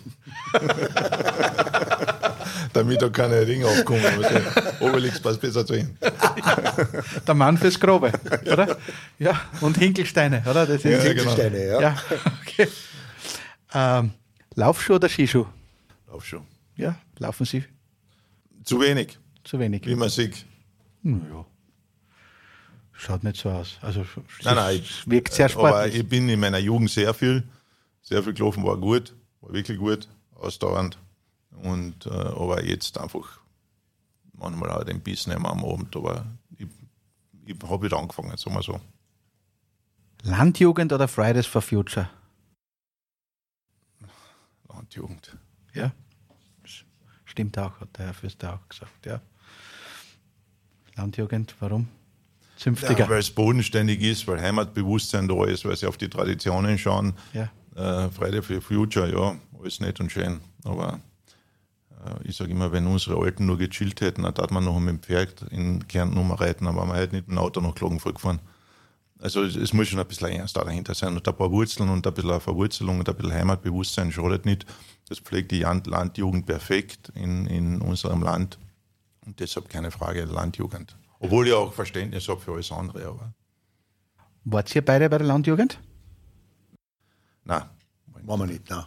[2.78, 4.06] Damit da keine Dinge aufkommen.
[4.06, 5.98] Also, Obelix passt besser zu ihm.
[7.28, 8.12] Der Mann fürs Grobe,
[8.52, 8.78] oder?
[9.18, 10.66] Ja, und Hinkelsteine, oder?
[10.68, 11.04] Das ist Ja, genau.
[11.32, 11.82] Hinkelsteine, ja.
[11.82, 11.98] ja,
[12.42, 12.68] okay.
[13.74, 14.12] Ähm,
[14.56, 15.46] Laufschuh oder Skischuh?
[16.08, 16.46] Lauf schon.
[16.76, 17.64] Ja, laufen Sie
[18.64, 19.86] Zu wenig, zu wenig.
[19.88, 20.46] wie man sieht.
[21.04, 21.46] Ja.
[22.94, 23.78] Schaut nicht so aus.
[23.82, 24.06] Also
[24.44, 25.96] Nein, nein, es wirkt sehr Aber sportlich.
[25.96, 27.44] ich bin in meiner Jugend sehr viel,
[28.04, 30.98] sehr viel gelaufen, war gut, war wirklich gut, ausdauernd.
[31.64, 33.40] Und, äh, aber jetzt einfach
[34.34, 35.96] manchmal auch den Biss nehmen am Abend.
[35.96, 36.26] Aber
[36.58, 36.68] ich,
[37.46, 38.80] ich habe wieder angefangen, sagen wir so.
[40.24, 42.10] Landjugend oder Fridays for Future?
[44.70, 45.38] Landjugend.
[45.74, 45.92] Ja.
[47.26, 49.22] Stimmt auch, hat der Herr Fürster auch gesagt, ja.
[50.96, 51.88] Landjugend, warum?
[52.56, 52.98] Zünftiger.
[52.98, 57.14] Ja, weil es bodenständig ist, weil Heimatbewusstsein da ist, weil sie auf die Traditionen schauen.
[57.34, 57.50] Ja.
[57.76, 60.42] Äh, Friday for Future, ja, alles nett und schön.
[60.64, 61.00] Aber
[62.24, 65.00] ich sage immer, wenn unsere Alten nur gechillt hätten, dann tat man noch mit dem
[65.00, 68.40] Pferd in Kärnten umreiten, aber man hätte nicht mit dem Auto nach Klagenfurt gefahren.
[69.20, 72.06] Also es, es, muss schon ein bisschen ernst dahinter sein und ein paar Wurzeln und
[72.06, 74.66] ein bisschen Verwurzelung und ein bisschen Heimatbewusstsein schadet nicht.
[75.10, 78.60] Das pflegt die Landjugend perfekt in, in unserem Land
[79.26, 80.96] und deshalb keine Frage Landjugend.
[81.20, 83.08] Obwohl ich auch Verständnis habe für alles andere.
[83.08, 83.34] Aber.
[84.44, 85.80] Wart ihr beide bei der Landjugend?
[87.44, 87.64] Nein.
[88.24, 88.84] Machen wir nicht, nein.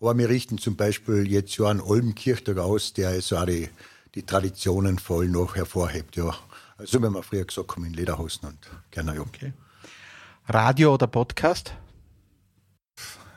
[0.00, 3.70] Aber wir richten zum Beispiel jetzt ja einen Olbenkirchtag aus, der so auch die,
[4.14, 6.34] die Traditionen voll noch hervorhebt, ja.
[6.76, 8.58] Also wie wir früher gesagt haben, in Lederhosen und
[8.90, 9.22] gerne ja.
[9.22, 9.54] Okay.
[10.48, 11.72] Radio oder Podcast?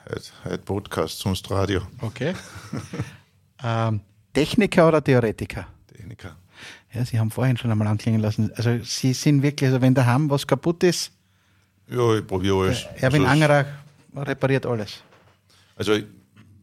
[0.09, 1.81] Heute, heute Podcast, sonst Radio.
[2.01, 2.33] Okay.
[3.63, 4.01] ähm,
[4.33, 5.65] Techniker oder Theoretiker?
[5.87, 6.35] Techniker.
[6.93, 8.51] Ja, Sie haben vorhin schon einmal anklingen lassen.
[8.55, 11.11] Also Sie sind wirklich, also wenn daheim was kaputt ist,
[11.87, 12.85] ja, ich probiere alles.
[12.97, 13.65] Erwin also, Angerer
[14.15, 15.01] repariert alles.
[15.75, 15.97] Also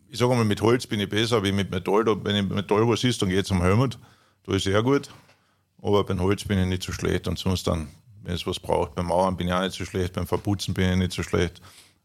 [0.07, 2.05] ich, ich sage mal, mit Holz bin ich besser, wie mit Metall.
[2.05, 3.99] Da, wenn ich mit Metall was ist, dann geht es um Helmut.
[4.45, 5.11] Da ist sehr gut.
[5.83, 7.29] Aber beim Holz bin ich nicht so schlecht.
[7.29, 7.89] Und sonst dann,
[8.23, 10.91] wenn es was braucht, beim Mauern bin ich auch nicht so schlecht, beim Verputzen bin
[10.91, 11.61] ich nicht so schlecht.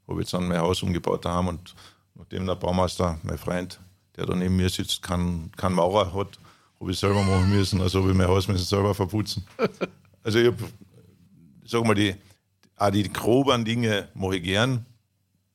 [0.07, 1.75] Habe jetzt dann mein Haus umgebaut daheim und
[2.15, 3.79] nachdem der Baumeister, mein Freund,
[4.15, 6.39] der da neben mir sitzt, keinen kein Maurer hat,
[6.79, 7.81] habe ich selber machen müssen.
[7.81, 9.45] Also habe ich mein Haus müssen selber verputzen.
[10.23, 10.57] Also ich habe,
[11.65, 12.13] sag mal, die,
[12.75, 14.85] auch die groben Dinge mache ich gern.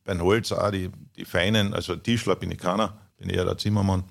[0.07, 4.05] Beim Holz auch die, die feinen, also Tischler bin ich keiner, bin eher der Zimmermann.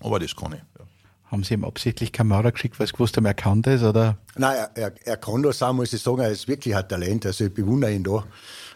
[0.00, 0.60] Aber das kann ich.
[0.78, 0.86] Ja.
[1.30, 3.82] Haben Sie ihm absichtlich keine Maurer geschickt, weil Sie gewusst haben, er kann das?
[3.82, 4.16] Oder?
[4.34, 6.18] Nein, er, er, er kann das auch, muss ich sagen.
[6.20, 7.26] Er ist wirklich ein Talent.
[7.26, 8.24] Also ich bewundere ihn da,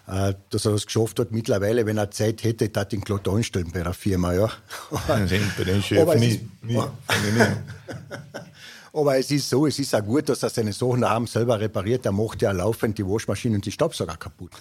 [0.07, 1.33] äh, dass er das geschafft hat.
[1.33, 4.35] Mittlerweile, wenn er Zeit hätte, hat ihn glatt anstellen bei der Firma.
[4.35, 4.51] Ja.
[5.09, 6.27] bei den Chef nie.
[6.27, 6.79] Ist, nie.
[8.93, 12.07] Aber es ist so, es ist auch gut, dass er seine Sachen daheim selber repariert.
[12.07, 14.53] Er macht ja laufend die Waschmaschine und die Staubsauger kaputt.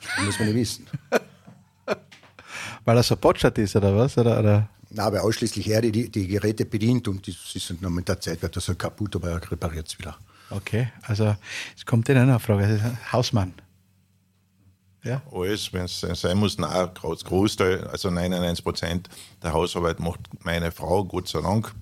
[0.00, 0.86] Das muss man nicht wissen.
[2.84, 4.16] Weil er so botschert ist, oder was?
[4.16, 4.68] Oder, oder?
[4.90, 8.40] Nein, weil ausschließlich er die, die Geräte bedient und das ist noch mit der Zeit
[8.40, 10.16] wird das halt kaputt, aber er repariert es wieder.
[10.48, 11.36] Okay, also
[11.76, 12.96] es kommt Ihnen eine Frage.
[13.12, 13.52] Hausmann.
[15.04, 15.22] Ja.
[15.30, 19.08] Alles, wenn es sein muss, nein, Großteil, also 99 Prozent
[19.42, 21.74] der Hausarbeit macht meine Frau, Gott sei Dank.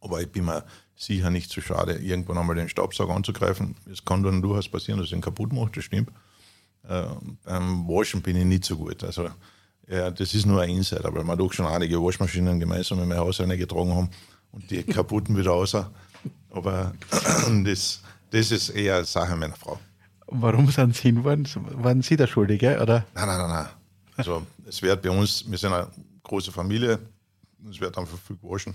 [0.00, 0.64] Aber ich bin mir
[0.96, 3.76] sicher nicht zu schade, irgendwann einmal den Staubsauger anzugreifen.
[3.90, 6.10] Es kann dann durchaus passieren, dass ich ihn kaputt mache, das stimmt.
[6.88, 7.04] Äh,
[7.44, 9.04] beim Waschen bin ich nicht so gut.
[9.04, 9.28] Also,
[9.86, 13.18] ja, das ist nur ein Insider, weil wir doch schon einige Waschmaschinen gemeinsam in mein
[13.18, 14.10] Haus getragen haben
[14.52, 15.76] und die kaputten wieder raus.
[16.50, 16.94] Aber
[17.64, 19.78] das, das ist eher Sache meiner Frau.
[20.26, 21.46] Warum sind Sie hinwollen?
[21.82, 22.80] Waren Sie der Schuldige?
[22.80, 23.04] Oder?
[23.14, 23.66] Nein, nein, nein, nein.
[24.16, 25.88] Also, es wird bei uns, wir sind eine
[26.22, 26.98] große Familie,
[27.70, 28.74] es wird einfach viel gewaschen.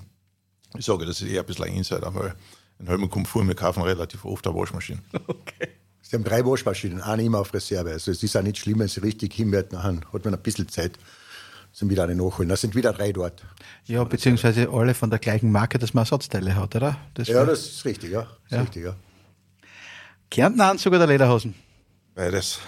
[0.77, 2.35] Ich sage, das ist eher ein bisschen ein Insider, weil
[2.79, 5.01] in Helmut kommt vor, wir kaufen relativ oft eine Waschmaschine.
[5.27, 5.69] Okay.
[6.13, 7.89] Sie haben drei Waschmaschinen, eine immer auf Reserve.
[7.89, 10.69] Also es ist auch nicht schlimm, wenn sie richtig hinwärts nachher hat man ein bisschen
[10.69, 10.99] Zeit,
[11.71, 12.49] sind wieder eine nachholen.
[12.49, 13.43] Da sind wieder drei dort.
[13.85, 16.97] Ja, beziehungsweise alle von der gleichen Marke, dass man Ersatzteile hat, oder?
[17.15, 18.27] Das ja, das ist richtig, ja.
[18.43, 18.61] Das ja.
[18.61, 18.95] richtig, ja.
[20.29, 21.55] Kärntner Anzug oder Lederhosen?
[22.13, 22.59] Beides.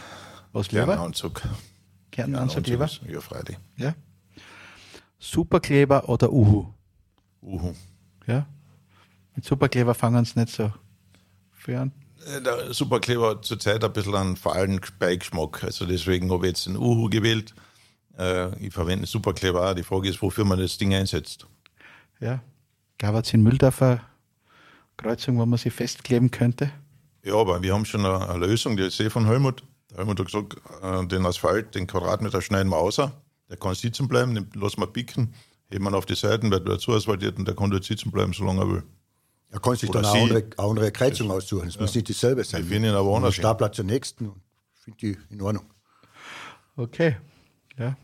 [0.51, 0.87] Was lieber?
[0.87, 1.43] Kärntneranzug.
[2.09, 2.89] Kärntneranzug lieber?
[3.07, 3.59] Ja, freilich.
[3.77, 3.93] Ja.
[5.19, 6.65] Superkleber oder Uhu?
[7.43, 7.75] Uhu.
[8.25, 8.47] Ja.
[9.35, 10.73] Mit Superkleber fangen sie nicht so
[11.51, 11.91] viel an.
[12.25, 15.63] Äh, der Superkleber hat zurzeit ein bisschen einen fahlen Beigeschmack.
[15.63, 17.53] Also deswegen habe ich jetzt den Uhu gewählt.
[18.17, 19.75] Äh, ich verwende Superkleber auch.
[19.75, 21.47] Die Frage ist, wofür man das Ding einsetzt.
[22.19, 22.41] Ja.
[22.97, 24.01] Gab es in Mühldorfer
[24.97, 26.71] Kreuzung, wo man sie festkleben könnte?
[27.23, 29.63] Ja, aber wir haben schon eine, eine Lösung, die ist eh von Helmut.
[29.89, 33.11] Der Helmut hat gesagt, äh, den Asphalt, den Quadratmeter schneiden wir außer.
[33.49, 35.33] Der kann sitzen bleiben, den lassen wir picken,
[35.69, 38.61] heben wir auf die Seiten, wird wieder zuasphaltiert und der kann dort sitzen bleiben, solange
[38.61, 38.83] er will.
[39.55, 41.69] Er kann sich dann eine andere, eine andere Kreuzung aussuchen.
[41.69, 41.81] Es ja.
[41.81, 42.63] muss nicht dieselbe sein.
[42.63, 43.35] Ich finde ihn aber anders.
[43.35, 44.33] Startplatz zur nächsten.
[44.73, 45.63] Finde die in Ordnung.
[46.75, 47.15] Okay.
[47.77, 47.95] Ja.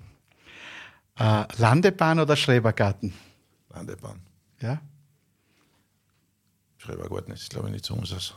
[1.19, 3.13] Äh, Landebahn oder Schrebergarten?
[3.69, 4.21] Landebahn.
[4.61, 4.81] Ja.
[6.77, 8.33] Schrebergarten ist, glaube ich, nicht so unseres.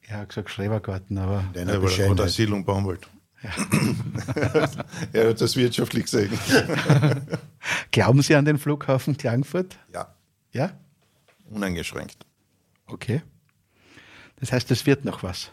[0.00, 1.44] Ich habe gesagt Schrebergarten, aber.
[1.54, 3.08] Ja, oder Siedlung Baumwald.
[3.44, 3.50] Ja.
[5.12, 6.36] er hat das wirtschaftlich gesehen.
[7.92, 9.78] Glauben Sie an den Flughafen Klagenfurt?
[9.94, 10.12] Ja.
[10.50, 10.72] Ja?
[11.48, 12.26] Uneingeschränkt.
[12.92, 13.22] Okay.
[14.36, 15.50] Das heißt, es wird noch was.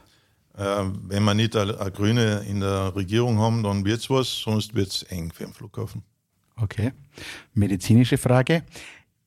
[0.58, 4.76] Ähm, wenn wir nicht eine, Grüne in der Regierung haben, dann wird es was, sonst
[4.76, 6.04] wird es eng für den Flughafen.
[6.58, 6.92] Okay.
[7.54, 8.64] Medizinische Frage.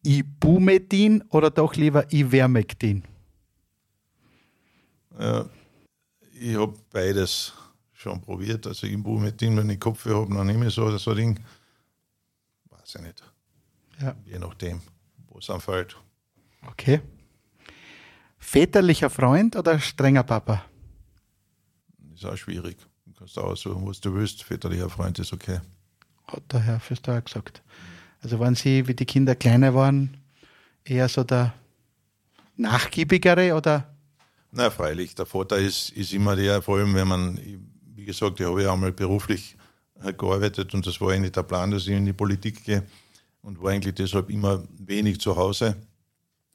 [0.04, 3.04] Ibumedin oder doch lieber Ivermectin?
[5.18, 5.46] Ja,
[6.38, 7.54] ich habe beides
[7.92, 8.66] schon probiert.
[8.66, 11.40] Also Ibumedin, wenn ich Kopfweh habe, dann nehme ich so, so ein Ding.
[12.68, 13.22] Weiß ich nicht.
[14.00, 14.14] Ja.
[14.26, 14.82] Je nachdem,
[15.28, 15.96] wo es anfällt.
[16.66, 17.00] Okay.
[18.43, 20.64] Väterlicher Freund oder strenger Papa?
[22.12, 22.76] Ist auch schwierig.
[23.07, 24.43] Du kannst aussuchen, was du willst.
[24.43, 25.61] Väterlicher Freund ist okay.
[26.26, 27.62] Hat der Herr Füster auch gesagt.
[28.20, 30.18] Also waren Sie, wie die Kinder kleiner waren,
[30.84, 31.55] eher so der
[32.57, 33.97] nachgiebigere oder?
[34.51, 35.14] Na, freilich.
[35.14, 37.38] Der Vater ist, ist immer der, vor allem wenn man,
[37.95, 39.57] wie gesagt, ich habe ja einmal beruflich
[40.18, 42.82] gearbeitet und das war eigentlich der Plan, dass ich in die Politik gehe
[43.40, 45.76] und war eigentlich deshalb immer wenig zu Hause.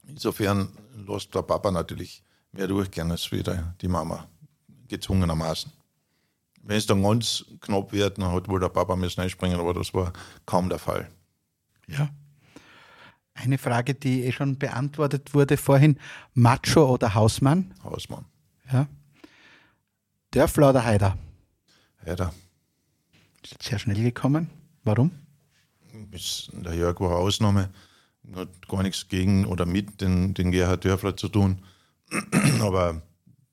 [0.07, 0.69] Insofern
[1.07, 4.27] lässt der Papa natürlich mehr durchgehen als wieder die Mama,
[4.87, 5.71] gezwungenermaßen.
[6.63, 9.93] Wenn es dann ganz knapp wird, dann hat wohl der Papa müssen einspringen, aber das
[9.93, 10.11] war
[10.45, 11.09] kaum der Fall.
[11.87, 12.09] Ja.
[13.33, 15.99] Eine Frage, die eh schon beantwortet wurde vorhin:
[16.33, 17.73] Macho oder Hausmann?
[17.83, 18.25] Hausmann.
[18.71, 18.87] Ja.
[20.31, 21.17] Dörfler oder Heider?
[22.05, 22.33] Heider.
[23.43, 24.49] Ist sehr schnell gekommen.
[24.83, 25.11] Warum?
[25.93, 27.69] Der Jörg war eine Ausnahme.
[28.35, 31.63] Hat gar nichts gegen oder mit den, den Gerhard Dörfler zu tun.
[32.61, 33.01] Aber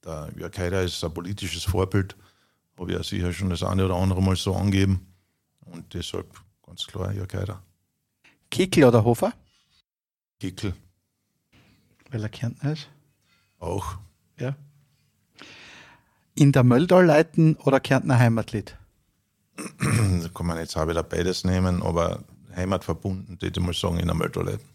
[0.05, 2.17] der Jörg Heider ist ein politisches Vorbild.
[2.79, 5.07] Habe ich ja sicher schon das eine oder andere Mal so angeben.
[5.61, 6.27] Und deshalb
[6.67, 7.63] ganz klar Jörg Heider.
[8.51, 9.33] Kickel oder Hofer?
[10.41, 10.75] Kickel
[12.11, 12.89] Weil er Kärntner ist.
[13.59, 13.97] auch.
[14.39, 14.57] Ja.
[16.35, 18.77] In der Möldal leiten oder Kärntner Heimatlied?
[20.23, 24.07] Da kann man jetzt auch wieder beides nehmen, aber heimatverbunden, würde ich mal sagen, in
[24.07, 24.67] der Mölterleiten.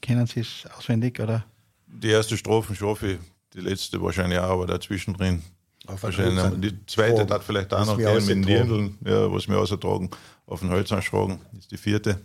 [0.00, 1.44] Kennen Sie es auswendig oder?
[1.86, 3.18] Die erste Strophe schaffe ich,
[3.54, 5.42] die letzte wahrscheinlich auch, aber dazwischen drin.
[5.86, 8.42] Wahrscheinlich, die zweite hat vielleicht auch noch wir gehen mit den.
[8.42, 10.10] Dirndln, ja, was wir austragen,
[10.46, 12.20] auf den Hölzern schwagen, ist die vierte.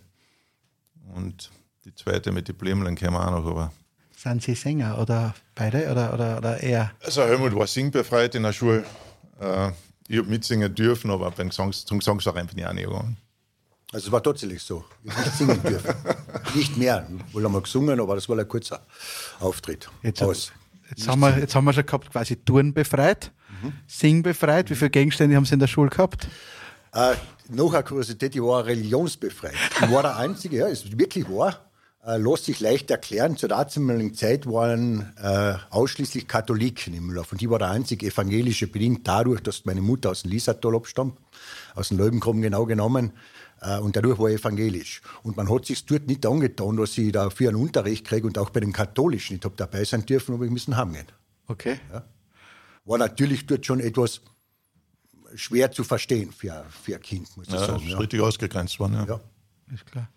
[1.16, 1.50] Und
[1.86, 3.72] die zweite mit den Blämmeln kämen auch noch, aber.
[4.16, 6.92] Sind Sie Sänger oder beide oder, oder, oder eher?
[7.04, 8.86] Also Helmut war singbefreit in der Schule.
[9.40, 9.72] Äh,
[10.08, 13.18] ich habe mitsingen dürfen, aber beim Gesangs zum Gesangsverein bin ich auch nicht gegangen.
[13.94, 14.84] Also es war tatsächlich so.
[15.04, 15.94] Ich habe nicht singen dürfen.
[16.56, 17.08] nicht mehr.
[17.32, 18.86] Wohl einmal gesungen, aber das war ein kurzer
[19.40, 19.88] Auftritt.
[20.02, 20.52] Jetzt, Aus.
[20.90, 23.32] jetzt, haben wir, jetzt haben wir schon gehabt, quasi Turnbefreit,
[23.86, 24.72] Singbefreit.
[24.72, 26.28] Wie viele Gegenstände haben Sie in der Schule gehabt?
[26.92, 27.14] Äh,
[27.50, 29.54] noch eine Kuriosität, ich war religionsbefreit.
[29.82, 31.60] Ich war der Einzige, ja, ist wirklich wahr.
[32.06, 33.38] Äh, lässt sich leicht erklären.
[33.38, 37.32] Zur damaligen Zeit waren äh, ausschließlich Katholiken im Lauf.
[37.32, 41.18] Und ich war der einzige evangelische, bedingt dadurch, dass meine Mutter aus dem Liesertal abstammt,
[41.76, 43.14] aus dem Leubengraben genau genommen.
[43.62, 45.02] Äh, und dadurch war ich evangelisch.
[45.24, 48.38] Und man hat sich dort nicht angetan, dass ich da für einen Unterricht kriege und
[48.38, 49.38] auch bei den Katholischen.
[49.38, 51.08] Ich habe dabei sein dürfen, aber ich müssen heimgehen.
[51.48, 51.80] Okay.
[52.86, 54.22] War natürlich dort schon etwas
[55.36, 57.84] schwer zu verstehen für, für ein Kind, muss ich Ja, das sagen.
[57.84, 57.98] ist Ja.
[57.98, 58.94] richtig ausgegrenzt worden.
[58.96, 59.06] Ja.
[59.06, 59.20] Ja.
[59.74, 60.10] Ist klar.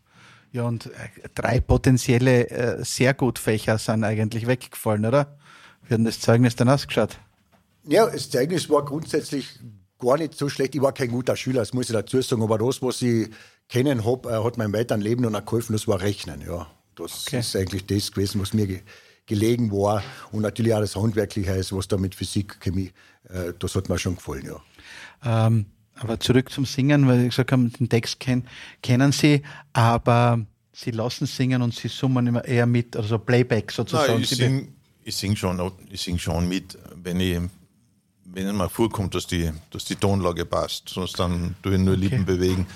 [0.53, 0.91] Ja, und äh,
[1.34, 5.37] drei potenzielle äh, sehr gut Fächer sind eigentlich weggefallen, oder?
[5.82, 7.18] Wie hat denn das Zeugnis dann ausgeschaut?
[7.84, 9.59] Ja, das Zeugnis war grundsätzlich
[9.99, 10.74] gar nicht so schlecht.
[10.74, 12.42] Ich war kein guter Schüler, das muss ich dazu sagen.
[12.42, 13.28] Aber das, was ich
[13.68, 16.42] kennen habe, äh, hat meinem weiteren Leben noch geholfen, das war Rechnen.
[16.47, 17.40] Ja, das Okay.
[17.40, 18.80] ist eigentlich das gewesen, was mir ge
[19.26, 20.05] gelegen war.
[20.30, 22.92] Und natürlich auch das Handwerkliche, was da mit Physik, Chemie,
[23.28, 25.47] äh, das hat mir schon gefallen, ja.
[25.49, 25.66] Ähm,
[25.97, 28.47] aber zurück zum Singen, weil Sie gesagt haben, den Text kenn,
[28.82, 29.42] kennen Sie,
[29.72, 34.12] aber Sie lassen singen und Sie summen immer eher mit, also Playback sozusagen.
[34.12, 34.68] Nein, ich singe
[35.03, 37.40] ich sing schon, ich sing schon mit, wenn ich
[38.33, 40.89] wenn es mal vorkommt, dass die, dass die Tonlage passt.
[40.89, 42.66] Sonst dann tue ich nur Lippen bewegen.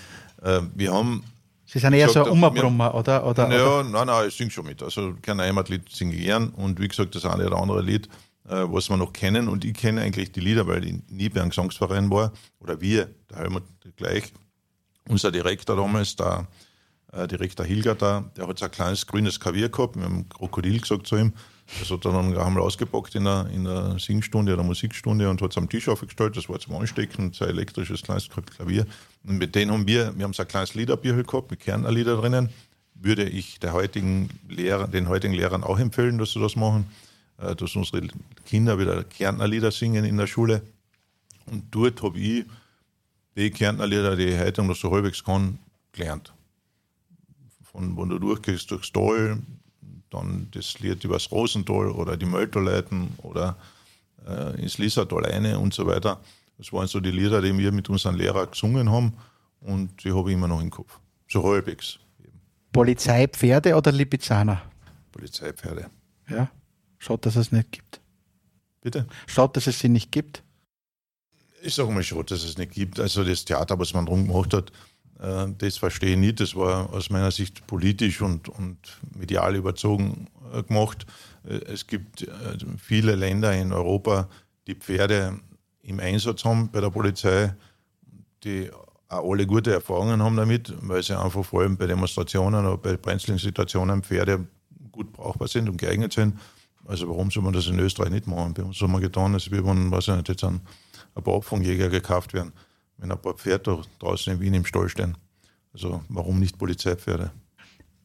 [0.42, 1.24] Äh, wir haben
[1.66, 3.24] Sie sind eher Ich so ein Umbrummer, oder?
[3.24, 3.56] oder, oder?
[3.56, 4.82] Ja, nein, nein, ich singe schon mit.
[4.82, 8.08] Also kein Heimatlied singe ich gern und wie gesagt, das eine oder andere Lied,
[8.48, 9.48] äh, was wir noch kennen.
[9.48, 12.32] Und ich kenne eigentlich die Lieder, weil ich nie bei einem Gesangsverein war.
[12.58, 13.62] Oder wir, der Helmut
[13.96, 14.32] gleich.
[15.08, 16.48] Unser Direktor damals, der
[17.12, 20.80] äh, Direktor Hilger da, der hat so ein kleines grünes Klavier gehabt, wir haben Krokodil
[20.80, 21.32] gesagt zu ihm.
[21.78, 25.56] Das hat dann einmal ausgepackt in der, in der Singstunde oder Musikstunde und hat es
[25.56, 26.36] am Tisch aufgestellt.
[26.36, 28.86] Das war zum Anstecken, so ein elektrisches kleines Klavier.
[29.24, 32.50] Und mit denen haben wir, wir haben so ein kleines Liederbüchel gehabt mit Kernlieder drinnen.
[32.94, 36.86] Würde ich der heutigen Lehrer, den heutigen Lehrern auch empfehlen, dass sie das machen,
[37.38, 38.08] äh, dass unsere
[38.46, 40.62] Kinder wieder Kärntnerlieder singen in der Schule.
[41.46, 42.44] Und dort habe ich
[43.36, 45.58] die Kärntnerlieder, die ich heute noch so halbwegs kann,
[45.92, 46.32] gelernt.
[47.62, 49.38] Von wo du durchgehst durchs Tal,
[50.10, 53.56] dann das Lied übers Rosental oder die Mölterleiten oder
[54.26, 56.20] äh, ins Liesertal eine und so weiter.
[56.58, 59.14] Das waren so die Lieder, die wir mit unseren Lehrern gesungen haben
[59.60, 60.98] und die habe ich immer noch im Kopf.
[61.28, 61.98] So halbwegs.
[62.72, 64.62] Polizeipferde oder Lipizzaner?
[65.12, 65.90] Polizeipferde.
[66.28, 66.50] Ja.
[66.98, 68.00] Schaut, dass es nicht gibt.
[68.80, 69.06] Bitte?
[69.26, 70.42] Schaut, dass es sie nicht gibt.
[71.62, 72.98] Ich sage mal schon, dass es nicht gibt.
[73.00, 74.72] Also das Theater, was man drum gemacht hat,
[75.58, 76.40] das verstehe ich nicht.
[76.40, 78.78] Das war aus meiner Sicht politisch und, und
[79.14, 81.06] medial überzogen äh, gemacht.
[81.44, 82.26] Äh, es gibt
[82.78, 84.28] viele Länder in Europa,
[84.66, 85.38] die Pferde
[85.82, 87.54] im Einsatz haben bei der Polizei,
[88.44, 88.70] die
[89.08, 92.96] auch alle gute Erfahrungen haben damit, weil sie einfach vor allem bei Demonstrationen oder bei
[92.96, 94.46] brenzligen Situationen Pferde
[94.92, 96.38] gut brauchbar sind und geeignet sind.
[96.86, 98.54] Also warum soll man das in Österreich nicht machen?
[98.54, 100.60] Bei uns haben wir getan, als wir wollen, was nicht, jetzt ein,
[101.14, 102.52] ein paar Abfangjäger gekauft werden,
[103.00, 105.16] wenn ein paar Pferde draußen in Wien im Stall stehen.
[105.72, 107.32] Also warum nicht Polizeipferde?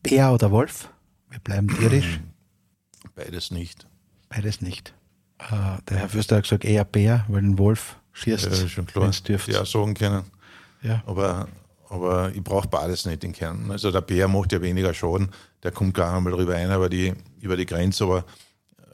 [0.01, 0.89] Bär oder Wolf?
[1.29, 2.19] Wir bleiben tierisch.
[3.15, 3.87] Beides nicht.
[4.29, 4.93] Beides nicht.
[5.41, 9.11] Uh, der Herr Fürster hat gesagt, eher Bär, weil ein Wolf schießt, ja, schon klar.
[9.11, 9.49] dürft.
[9.49, 10.23] Ja, sagen können.
[10.81, 11.03] Ja.
[11.05, 11.47] Aber,
[11.89, 13.69] aber ich brauche beides nicht in Kärnten.
[13.69, 15.29] Also der Bär macht ja weniger Schaden,
[15.63, 18.05] der kommt gar einmal drüber ein, über die, über die Grenze.
[18.05, 18.19] Aber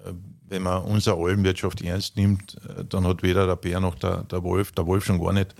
[0.06, 0.14] äh,
[0.48, 4.42] wenn man unsere Almwirtschaft ernst nimmt, äh, dann hat weder der Bär noch der, der
[4.42, 5.54] Wolf, der Wolf schon gar nicht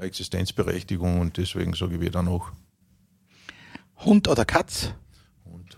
[0.00, 2.52] Existenzberechtigung und deswegen sage ich wieder noch.
[4.04, 4.92] Hund oder Katz?
[5.44, 5.76] Hund.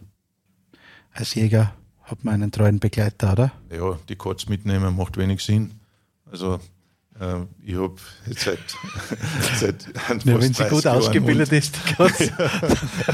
[1.12, 3.52] Als Jäger hat man einen treuen Begleiter, oder?
[3.72, 5.80] Ja, die Katz mitnehmen macht wenig Sinn.
[6.30, 6.60] Also
[7.18, 7.96] äh, ich habe
[8.26, 8.58] seit,
[9.58, 9.86] seit
[10.24, 12.18] ja, Wenn sie gut Jahren ausgebildet ist, die Katz.
[12.38, 12.50] ja,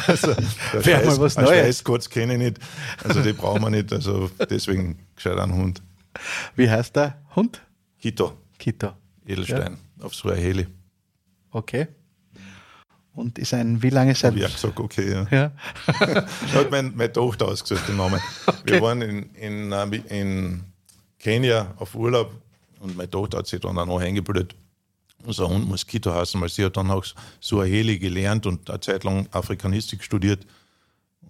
[0.07, 0.29] also,
[0.73, 1.85] wäre mal was Neues.
[1.85, 2.59] Katz kenne ich nicht.
[3.05, 3.93] Also die brauchen wir nicht.
[3.93, 5.83] Also deswegen gescheit ein Hund.
[6.55, 7.61] Wie heißt der Hund?
[7.99, 8.33] Kito.
[8.59, 8.93] Kito.
[9.27, 10.05] Edelstein ja.
[10.05, 10.67] auf Suaheli.
[11.57, 11.89] Okay.
[13.15, 14.33] Und ist ein, wie lange ihr?
[14.35, 15.27] Ja, gesagt, okay, ja.
[15.31, 15.53] ja.
[16.53, 18.21] hat mein, meine Tochter ausgesucht, den Namen.
[18.47, 18.59] Okay.
[18.65, 20.65] Wir waren in, in, äh, in
[21.19, 22.31] Kenia auf Urlaub
[22.81, 24.55] und meine Tochter hat sich dann auch noch eingebildet,
[25.25, 27.07] unser Hund Moskito heißen, weil sie hat dann auch
[27.41, 30.47] Suaheli gelernt und eine Zeit lang Afrikanistik studiert.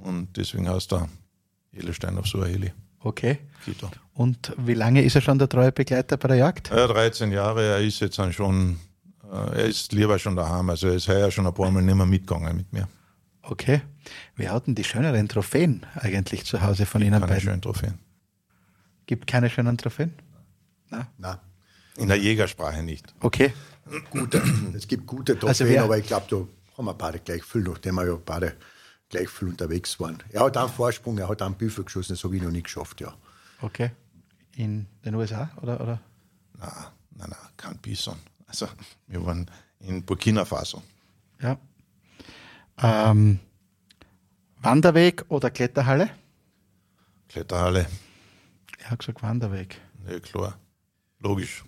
[0.00, 1.08] Und deswegen heißt er
[1.72, 2.72] Edelstein auf Suaheli.
[2.98, 3.38] Okay.
[3.64, 3.88] Kito.
[4.14, 6.70] Und wie lange ist er schon der treue Begleiter bei der Jagd?
[6.70, 7.64] Ja, 13 Jahre.
[7.64, 8.80] Er ist jetzt schon
[9.30, 10.70] er ist lieber schon daheim.
[10.70, 12.88] Also er ist heuer schon ein paar Mal nicht mehr mitgegangen mit mir.
[13.42, 13.82] Okay.
[14.34, 17.40] Wer hat denn die schöneren Trophäen eigentlich zu Hause von Ihnen keine beiden?
[17.40, 17.98] schönen Trophäen.
[19.06, 20.14] Gibt keine schönen Trophäen?
[20.90, 21.06] Nein.
[21.18, 21.38] Nein.
[21.96, 23.14] In der Jägersprache nicht.
[23.20, 23.52] Okay.
[24.10, 24.42] Gute.
[24.74, 26.36] Es gibt gute Trophäen, also aber ich glaube, da
[26.76, 28.54] haben wir beide gleich viel, nachdem wir ja beide
[29.08, 30.22] gleich viel unterwegs waren.
[30.30, 33.00] Er hat einen Vorsprung, er hat einen Büffel geschossen, das habe ich noch nie geschafft,
[33.00, 33.14] ja.
[33.60, 33.92] Okay.
[34.56, 35.80] In den USA oder?
[35.80, 36.00] oder?
[36.58, 36.70] Nein,
[37.12, 38.16] nein, nein, kein Bison.
[38.46, 38.68] Also
[39.06, 40.82] wir waren in Burkina Faso.
[41.40, 41.58] Ja.
[42.78, 43.40] Ähm,
[44.60, 46.10] Wanderweg oder Kletterhalle?
[47.28, 47.86] Kletterhalle.
[48.78, 49.80] Ich habe gesagt Wanderweg.
[50.08, 50.58] Ja, klar.
[51.20, 51.64] Logisch.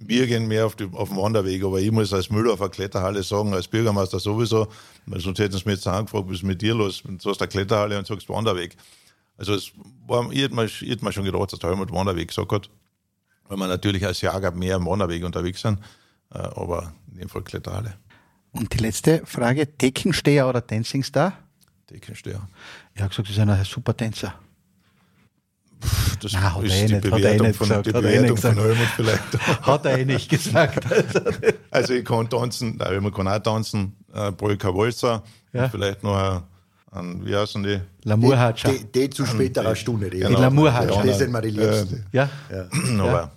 [0.00, 2.68] Wir gehen mehr auf, die, auf den Wanderweg, aber ich muss als Müller auf der
[2.68, 4.68] Kletterhalle sagen, als Bürgermeister sowieso,
[5.06, 7.02] weil sonst hätten sie mich jetzt angefragt, was ist mit dir los?
[7.04, 8.76] Du hast eine Kletterhalle und sagst Wanderweg.
[9.36, 9.72] Also es
[10.06, 12.70] war, ich hätte mir, ich hätte mir schon gedacht, dass der Helmut Wanderweg gesagt hat,
[13.48, 15.80] weil wir natürlich als Jager mehr am Wanderweg unterwegs sind.
[16.32, 17.94] Äh, aber in dem Fall Kletterhalle.
[18.52, 21.32] Und die letzte Frage: Deckensteher oder Dancing Star?
[21.90, 22.40] Deckensteher.
[22.94, 24.34] Ich habe gesagt, Sie sind ein super Tänzer.
[26.20, 28.40] Das Nein, hat ist er eh die nicht, Bewertung, eh von, gesagt, die Bewertung eh
[28.40, 29.38] von Helmut vielleicht.
[29.62, 30.84] hat er eh nicht gesagt.
[31.70, 35.22] also ich kann tanzen, der Helmut kann auch tanzen, äh, Polka Walzer,
[35.52, 35.68] ja.
[35.68, 36.42] vielleicht noch ein,
[36.90, 37.80] ein, wie heißen die?
[38.02, 38.72] Lamour Hatscha.
[38.72, 40.10] Die, die, zu späterer Stunde.
[40.10, 40.30] Die, genau.
[40.30, 40.96] die Lamour Hatscha.
[40.96, 42.06] Ja, die sind mir die Liebsten.
[42.10, 42.28] Ja.
[42.50, 42.68] ja.
[43.00, 43.30] Aber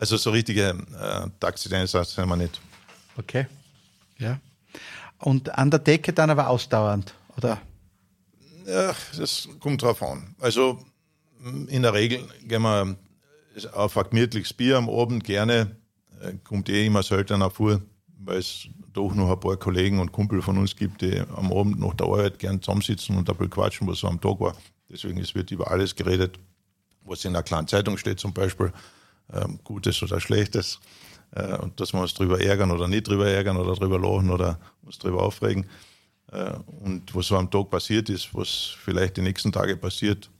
[0.00, 2.58] also so richtige äh, Taxi-Dancer sind wir nicht.
[3.18, 3.46] Okay.
[4.18, 4.40] Ja.
[5.18, 7.60] Und an der Decke dann aber ausdauernd, oder?
[8.66, 10.34] Ja, das kommt drauf an.
[10.40, 10.82] Also
[11.68, 12.96] in der Regel gehen wir
[13.74, 15.76] auf ein gemütliches Bier am Abend gerne.
[16.22, 17.82] Äh, kommt eh immer seltener vor,
[18.18, 21.78] weil es doch noch ein paar Kollegen und Kumpel von uns gibt, die am Abend
[21.78, 24.56] nach der Arbeit gern zusammensitzen und ein bisschen quatschen, was so am Tag war.
[24.88, 26.38] Deswegen es wird über alles geredet,
[27.04, 28.72] was in einer kleinen Zeitung steht zum Beispiel
[29.32, 30.80] ähm, Gutes oder Schlechtes
[31.32, 34.58] äh, und dass wir uns darüber ärgern oder nicht darüber ärgern oder darüber lachen oder
[34.82, 35.66] uns darüber aufregen.
[36.32, 40.30] Äh, und was so am Tag passiert ist, was vielleicht die nächsten Tage passiert,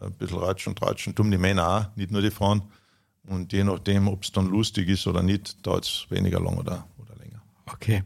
[0.00, 2.62] ein bisschen ratschen, tratschen, tun die Männer auch, nicht nur die Frauen.
[3.26, 6.86] Und je nachdem, ob es dann lustig ist oder nicht, dauert es weniger lang oder,
[6.98, 7.40] oder länger.
[7.66, 8.02] Okay.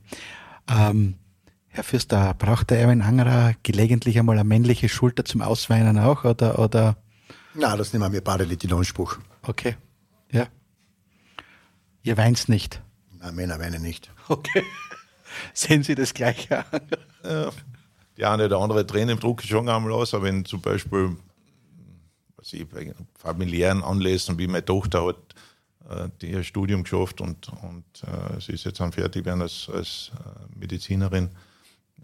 [0.68, 1.14] Ähm,
[1.68, 6.24] Herr Fürster, braucht der Erwin Angerer gelegentlich einmal eine männliche Schulter zum Ausweinen auch?
[6.24, 6.96] Oder, oder?
[7.54, 9.18] Nein, das nehmen wir beide nicht in Anspruch.
[9.42, 9.76] Okay.
[10.32, 10.46] Ja.
[12.02, 12.82] Ihr weint nicht.
[13.18, 14.10] Nein, Männer weinen nicht.
[14.28, 14.64] Okay.
[15.54, 16.80] Sehen Sie das Gleiche an?
[17.24, 17.50] Ja,
[18.16, 21.16] die eine oder andere Tränen im Druck schon einmal aus, aber wenn zum Beispiel
[22.36, 25.34] was ich, bei familiären Anlässen, wie meine Tochter hat
[25.88, 29.70] äh, die ihr Studium geschafft und, und äh, sie ist jetzt am fertig werden als,
[29.72, 31.30] als äh, Medizinerin,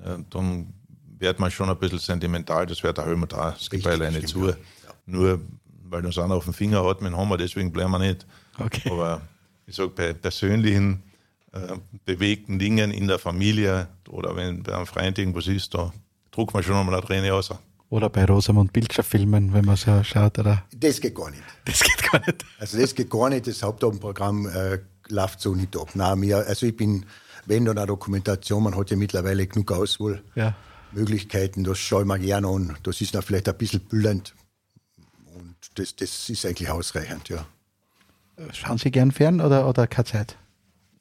[0.02, 0.72] äh, dann
[1.18, 4.48] wird man schon ein bisschen sentimental, das wird der Helmut auch, das gibt alleine zu.
[4.48, 4.56] Ja.
[5.06, 5.40] Nur
[5.94, 8.26] weil uns einer auf den Finger hat, mit Hammer, deswegen bleiben wir nicht.
[8.58, 8.90] Okay.
[8.90, 9.22] Aber
[9.66, 11.04] ich sage, bei persönlichen
[11.52, 15.92] äh, bewegten Dingen in der Familie oder wenn bei einem Freund irgendwas ist, da
[16.32, 17.50] druckt man schon einmal eine Träne aus.
[17.90, 20.64] Oder bei Rosamund Pilcher Filmen, wenn man so schaut, oder?
[20.76, 21.44] Das geht gar nicht.
[21.64, 22.44] Das geht gar nicht.
[22.58, 23.46] Also das geht gar nicht.
[23.46, 25.90] Das Hauptabendprogramm äh, läuft so nicht ab.
[25.94, 27.06] Nein, mir, also ich bin,
[27.46, 31.70] wenn dann eine Dokumentation, man hat ja mittlerweile genug Auswahlmöglichkeiten, ja.
[31.70, 32.76] das schaue ich mir gerne an.
[32.82, 34.34] Das ist dann vielleicht ein bisschen bildend.
[35.74, 37.46] Das, das ist eigentlich ausreichend, ja.
[38.52, 40.36] Schauen Sie gern fern oder, oder keine Zeit?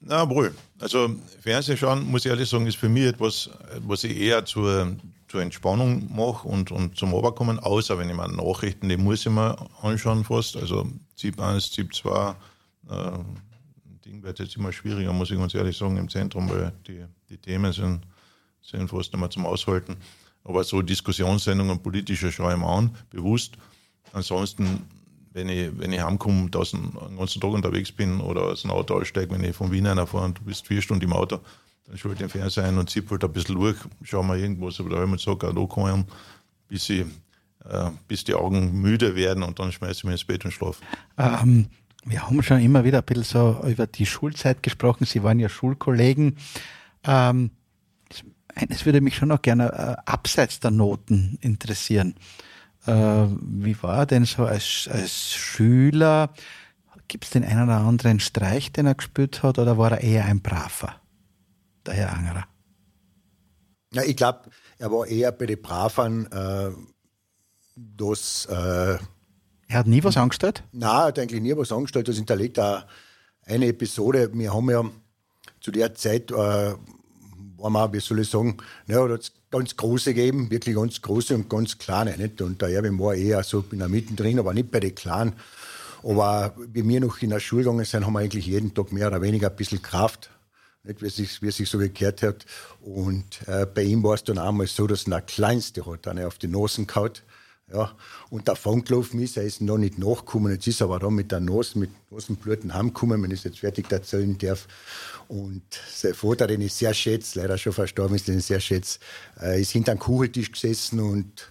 [0.00, 0.54] Na wohl.
[0.78, 4.96] Also Fernsehen schauen, muss ich ehrlich sagen, ist für mich etwas, was ich eher zur,
[5.28, 9.32] zur Entspannung mache und, und zum Oberkommen, außer wenn ich mal Nachrichten, die muss ich
[9.32, 10.56] mir anschauen fast.
[10.56, 12.36] Also ZIP 1, ZIP 2,
[12.90, 12.94] äh,
[14.04, 17.38] Ding wird jetzt immer schwieriger, muss ich ganz ehrlich sagen, im Zentrum, weil die, die
[17.38, 18.02] Themen sind,
[18.60, 19.96] sind fast nicht mehr zum Aushalten.
[20.44, 23.52] Aber so Diskussionssendungen, politische schaue ich mir an, bewusst.
[24.14, 24.80] Ansonsten
[25.34, 28.94] wenn ich, wenn ich heimkomme, da den ganzen Tag unterwegs bin oder aus dem Auto
[28.94, 31.40] aussteige, wenn ich von Wien einer fahre und du bist vier Stunden im Auto,
[31.86, 34.78] dann schalte ich den Fernseher ein und zippe halt ein bisschen durch, schau mal irgendwas
[34.78, 36.04] über der Helmut Sacker da
[36.68, 37.04] bis, ich,
[37.68, 40.80] äh, bis die Augen müde werden und dann schmeiße ich mich ins Bett und schlafe.
[41.18, 41.66] Ähm,
[42.04, 45.04] wir haben schon immer wieder ein bisschen so über die Schulzeit gesprochen.
[45.04, 46.36] Sie waren ja Schulkollegen.
[47.02, 47.50] Ähm,
[48.54, 52.14] eines würde mich schon noch gerne äh, abseits der Noten interessieren.
[52.86, 56.32] Äh, wie war denn so als, als Schüler?
[57.08, 60.24] Gibt es den einen oder anderen Streich, den er gespielt hat, oder war er eher
[60.24, 61.00] ein Braver,
[61.86, 62.44] der Herr Angerer?
[63.92, 66.70] Ja, ich glaube, er war eher bei den Bravern, äh,
[67.76, 68.46] dass.
[68.46, 68.98] Äh,
[69.68, 70.64] er hat nie was angestellt?
[70.72, 72.08] Nein, er hat eigentlich nie was angestellt.
[72.08, 72.84] Das hinterlegt auch
[73.46, 74.30] eine Episode.
[74.32, 74.84] Wir haben ja
[75.60, 76.74] zu der Zeit, äh,
[77.64, 79.16] war mal, wie soll ich sagen, ja, da
[79.50, 82.16] ganz große gegeben, wirklich ganz große und ganz kleine.
[82.16, 82.42] Nicht?
[82.42, 85.32] Und der Erwin war eher so, bin da mittendrin, aber nicht bei den Kleinen.
[86.02, 89.08] Aber wie wir noch in der Schule gegangen sind, haben wir eigentlich jeden Tag mehr
[89.08, 90.28] oder weniger ein bisschen Kraft,
[90.82, 91.00] nicht?
[91.00, 92.44] Wie, es sich, wie es sich so gekehrt hat.
[92.82, 96.36] Und äh, bei ihm war es dann einmal so, dass der Kleinste hat dann auf
[96.36, 97.12] die Nosen gehauen.
[97.74, 97.92] Ja,
[98.30, 100.52] und der gelaufen ist, er ist noch nicht nachgekommen.
[100.52, 103.58] Jetzt ist er aber da mit der Nase, mit Nasenbluten heimgekommen, wenn ich es jetzt
[103.58, 104.68] fertig erzählen darf.
[105.26, 105.62] Und
[105.92, 109.00] sein Vater, den ich sehr schätze, leider schon verstorben ist, den ich sehr schätze,
[109.40, 111.50] äh, ist hinter einem Kucheltisch gesessen und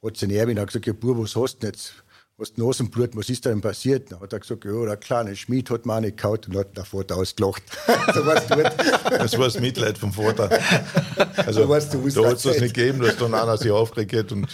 [0.00, 2.03] hat seine Erbin gesagt, ja, Bub, was hast du denn jetzt?
[2.36, 4.10] Hast du Nasenblut, was ist da denn passiert?
[4.10, 6.76] Dann hat er gesagt, ja, der kleine Schmied hat mir auch nicht gehauen und hat
[6.76, 7.62] der Vater ausgelacht.
[8.12, 8.64] so was tut.
[9.08, 10.50] Das war das Mitleid vom Vater.
[11.36, 14.32] Also, so was, du da hat es das nicht gegeben, dass dann einer sich aufgeregt
[14.32, 14.48] und,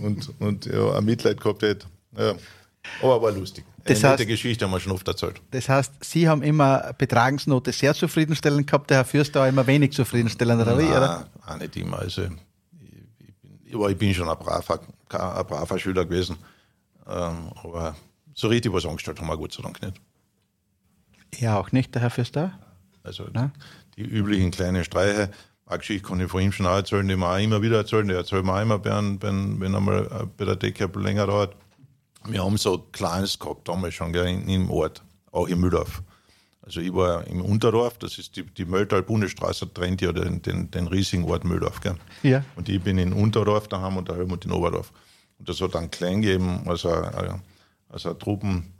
[0.00, 1.86] und, und ja, ein Mitleid gehabt hätte.
[2.16, 2.36] Ja.
[3.02, 3.64] Aber war lustig.
[3.84, 5.40] Eine das heißt, Geschichte haben wir schon oft erzählt.
[5.50, 9.92] Das heißt, Sie haben immer Betragensnote sehr zufriedenstellend gehabt, der Herr Fürster auch immer wenig
[9.92, 10.84] zufriedenstellend, oder wie?
[10.84, 11.28] Oder?
[11.44, 11.98] auch nicht immer.
[11.98, 12.30] Also, ich,
[13.18, 16.36] ich, bin, ich bin schon ein braver, ein braver Schüler gewesen.
[17.08, 17.96] Ähm, aber
[18.34, 20.00] so richtig was angestellt haben wir Gott sei Dank nicht.
[21.38, 22.58] Ja, auch nicht, der Herr Fürster?
[23.02, 23.52] Also Na?
[23.96, 25.30] die üblichen kleinen Streiche.
[25.66, 28.06] Eine Geschichte kann ich von ihm schon auch erzählen, die wir auch immer wieder erzählen.
[28.06, 31.56] Die erzählt mir auch immer, wenn, wenn, wenn einmal bei der Decke länger dauert.
[32.24, 35.02] Wir haben so Kleines gehabt damals schon gell, im Ort,
[35.32, 36.02] auch im Mühldorf.
[36.62, 40.88] Also ich war im Unterdorf, das ist die, die Mölltal-Bundesstraße, trennt ja den, den, den
[40.88, 41.80] riesigen Ort Mühldorf.
[41.80, 41.94] Gell?
[42.24, 42.44] Ja.
[42.56, 44.92] Und ich bin in Unterdorf daheim und der Helmut in Oberdorf.
[45.38, 46.90] Und das hat dann klein gegeben, also,
[47.88, 48.72] also Truppen,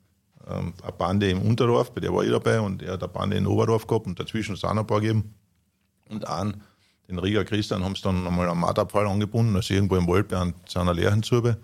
[0.48, 3.36] ähm, eine Bande im Unterdorf, bei der war ich dabei, und er hat eine Bande
[3.36, 5.34] in Oberdorf gehabt und dazwischen noch ein paar gegeben.
[6.08, 6.62] Und einen,
[7.08, 10.52] den Rieger Christian, haben sie dann einmal am Marterpfahl angebunden, also irgendwo im Wald bei
[10.66, 11.58] seiner Lehrenzube.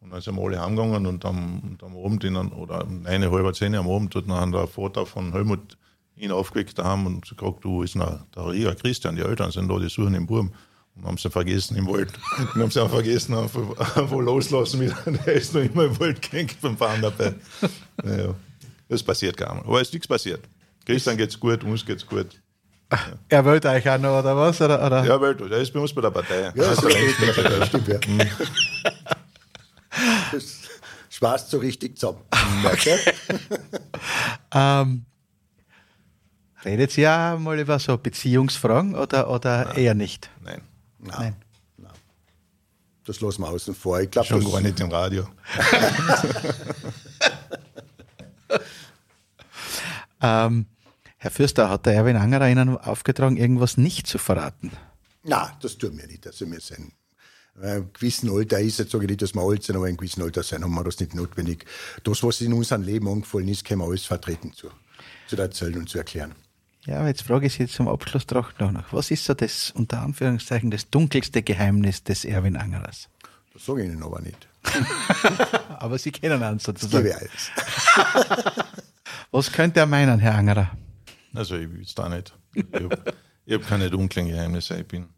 [0.00, 3.30] Und dann sind wir alle heimgegangen und am, und am Abend, in, oder um eine
[3.30, 5.76] halbe zehn am Abend, hat dann der Vater von Helmut
[6.16, 9.78] ihn aufgeweckt daheim und gesagt, du, ist noch der Rieger Christian, die Eltern sind da,
[9.78, 10.52] die suchen den Buben.
[10.96, 12.12] Und haben sie vergessen im Wald.
[12.54, 14.96] Und haben sie auch vergessen, einfach loslassen wieder.
[15.26, 17.34] Der ist noch immer im Wald gehängt beim Fahren dabei.
[18.02, 18.34] Naja,
[18.88, 19.66] das passiert gar nicht.
[19.66, 20.40] Aber es ist nichts passiert.
[20.86, 22.40] Christian geht's gut, uns geht's gut.
[22.90, 22.98] Ja.
[23.28, 24.60] Er wollte euch auch noch, oder was?
[24.60, 25.04] Oder, oder?
[25.04, 25.44] Ja, wollte.
[25.50, 26.40] Er ist bei uns bei der Partei.
[26.42, 27.98] Ja, das, das stimmt, ja.
[28.06, 28.22] Mhm.
[30.32, 30.60] Das
[31.10, 32.20] schwarz so richtig zusammen.
[32.64, 32.98] Okay.
[34.54, 35.04] ähm,
[36.64, 39.76] redet ihr auch mal über so Beziehungsfragen oder, oder Nein.
[39.76, 40.30] eher nicht?
[40.44, 40.62] Nein.
[40.98, 41.36] Nein.
[41.76, 41.92] Nein.
[43.04, 44.00] Das lassen wir außen vor.
[44.00, 45.28] Ich glaub, Schon gar nicht im Radio.
[50.22, 50.66] ähm,
[51.18, 54.72] Herr Fürster, hat der Erwin Angerer Ihnen aufgetragen, irgendwas nicht zu verraten?
[55.22, 56.26] Nein, das tun wir nicht.
[56.26, 56.92] Also wir sind
[57.56, 59.90] in einem gewissen Alter ist, jetzt sage ich nicht, dass wir alt sind, aber in
[59.90, 61.64] einem gewissen Alter sein, haben wir das nicht notwendig.
[62.04, 64.68] Das, was in unserem Leben angefallen ist, können wir alles vertreten zu,
[65.26, 66.34] zu erzählen und zu erklären.
[66.86, 70.00] Ja, aber jetzt frage ich Sie zum Abschluss doch noch, was ist so das, unter
[70.02, 73.08] Anführungszeichen, das dunkelste Geheimnis des Erwin Angerers?
[73.52, 74.46] Das sage ich Ihnen aber nicht.
[75.78, 77.06] aber Sie kennen uns sozusagen.
[77.06, 77.50] Ich alles.
[79.32, 80.70] was könnte er meinen, Herr Angerer?
[81.34, 82.32] Also ich will es da nicht.
[82.54, 83.14] Ich habe
[83.50, 84.78] hab keine dunklen Geheimnisse.
[84.78, 85.08] Ich bin,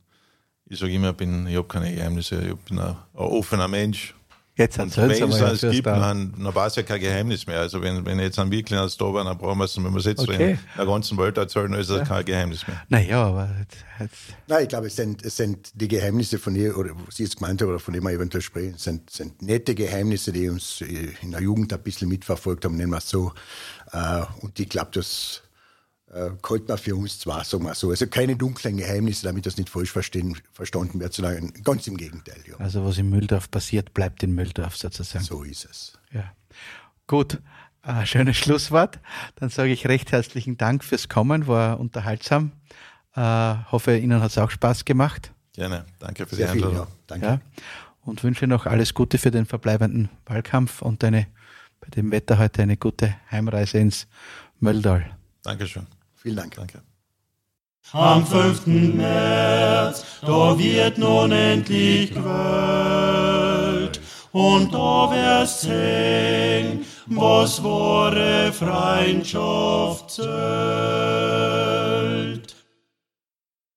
[0.66, 2.40] ich sage immer, bin, ich habe keine Geheimnisse.
[2.40, 4.14] Ich bin ein, ein offener Mensch.
[4.58, 7.60] Jetzt Und wenn es eins gibt, dann, dann war es ja kein Geheimnis mehr.
[7.60, 9.96] Also wenn, wenn jetzt ein Wirklich als da war, dann brauchen wir es, wenn wir
[9.98, 10.52] es jetzt Okay.
[10.52, 12.82] in der ganzen Welt erzählen, dann ist das kein Geheimnis mehr.
[12.88, 14.14] Naja, aber jetzt, jetzt,
[14.48, 17.36] Nein, ich glaube, es sind, es sind die Geheimnisse von ihr, oder was Sie jetzt
[17.36, 21.12] gemeint haben, oder von denen wir eventuell sprechen, sind, sind nette Geheimnisse, die uns äh,
[21.22, 23.32] in der Jugend ein bisschen mitverfolgt haben, nennen wir es so.
[23.92, 25.42] Äh, Und ich glaube, das
[26.12, 27.90] äh, konnte man für uns zwar, sagen wir so.
[27.90, 32.42] Also keine dunklen Geheimnisse, damit das nicht falsch verstehen, verstanden wird, sondern ganz im Gegenteil.
[32.46, 32.56] Ja.
[32.58, 35.24] also was in Mülldorf passiert, bleibt in Mülldorf sozusagen.
[35.24, 35.98] So ist es.
[36.12, 36.32] Ja.
[37.06, 37.38] Gut,
[37.82, 38.98] äh, schönes Schlusswort.
[39.36, 42.52] Dann sage ich recht herzlichen Dank fürs Kommen, war unterhaltsam.
[43.14, 45.32] Äh, hoffe, Ihnen hat es auch Spaß gemacht.
[45.52, 45.84] Gerne.
[45.98, 46.86] Danke für Sehr die viel, Einladung.
[46.86, 46.94] ja.
[47.06, 47.26] Danke.
[47.26, 47.40] Ja.
[48.02, 51.26] Und wünsche noch alles Gute für den verbleibenden Wahlkampf und eine,
[51.80, 54.06] bei dem Wetter heute eine gute Heimreise ins
[54.60, 55.04] Möldal.
[55.42, 55.86] Dankeschön.
[56.28, 56.56] Vielen Dank.
[56.56, 56.82] Danke.
[57.92, 58.66] Am 5.
[58.66, 63.98] März, da wird nun endlich gewählt.
[64.32, 70.28] Und da wirst sehen, was wahre Freundschaft zählt.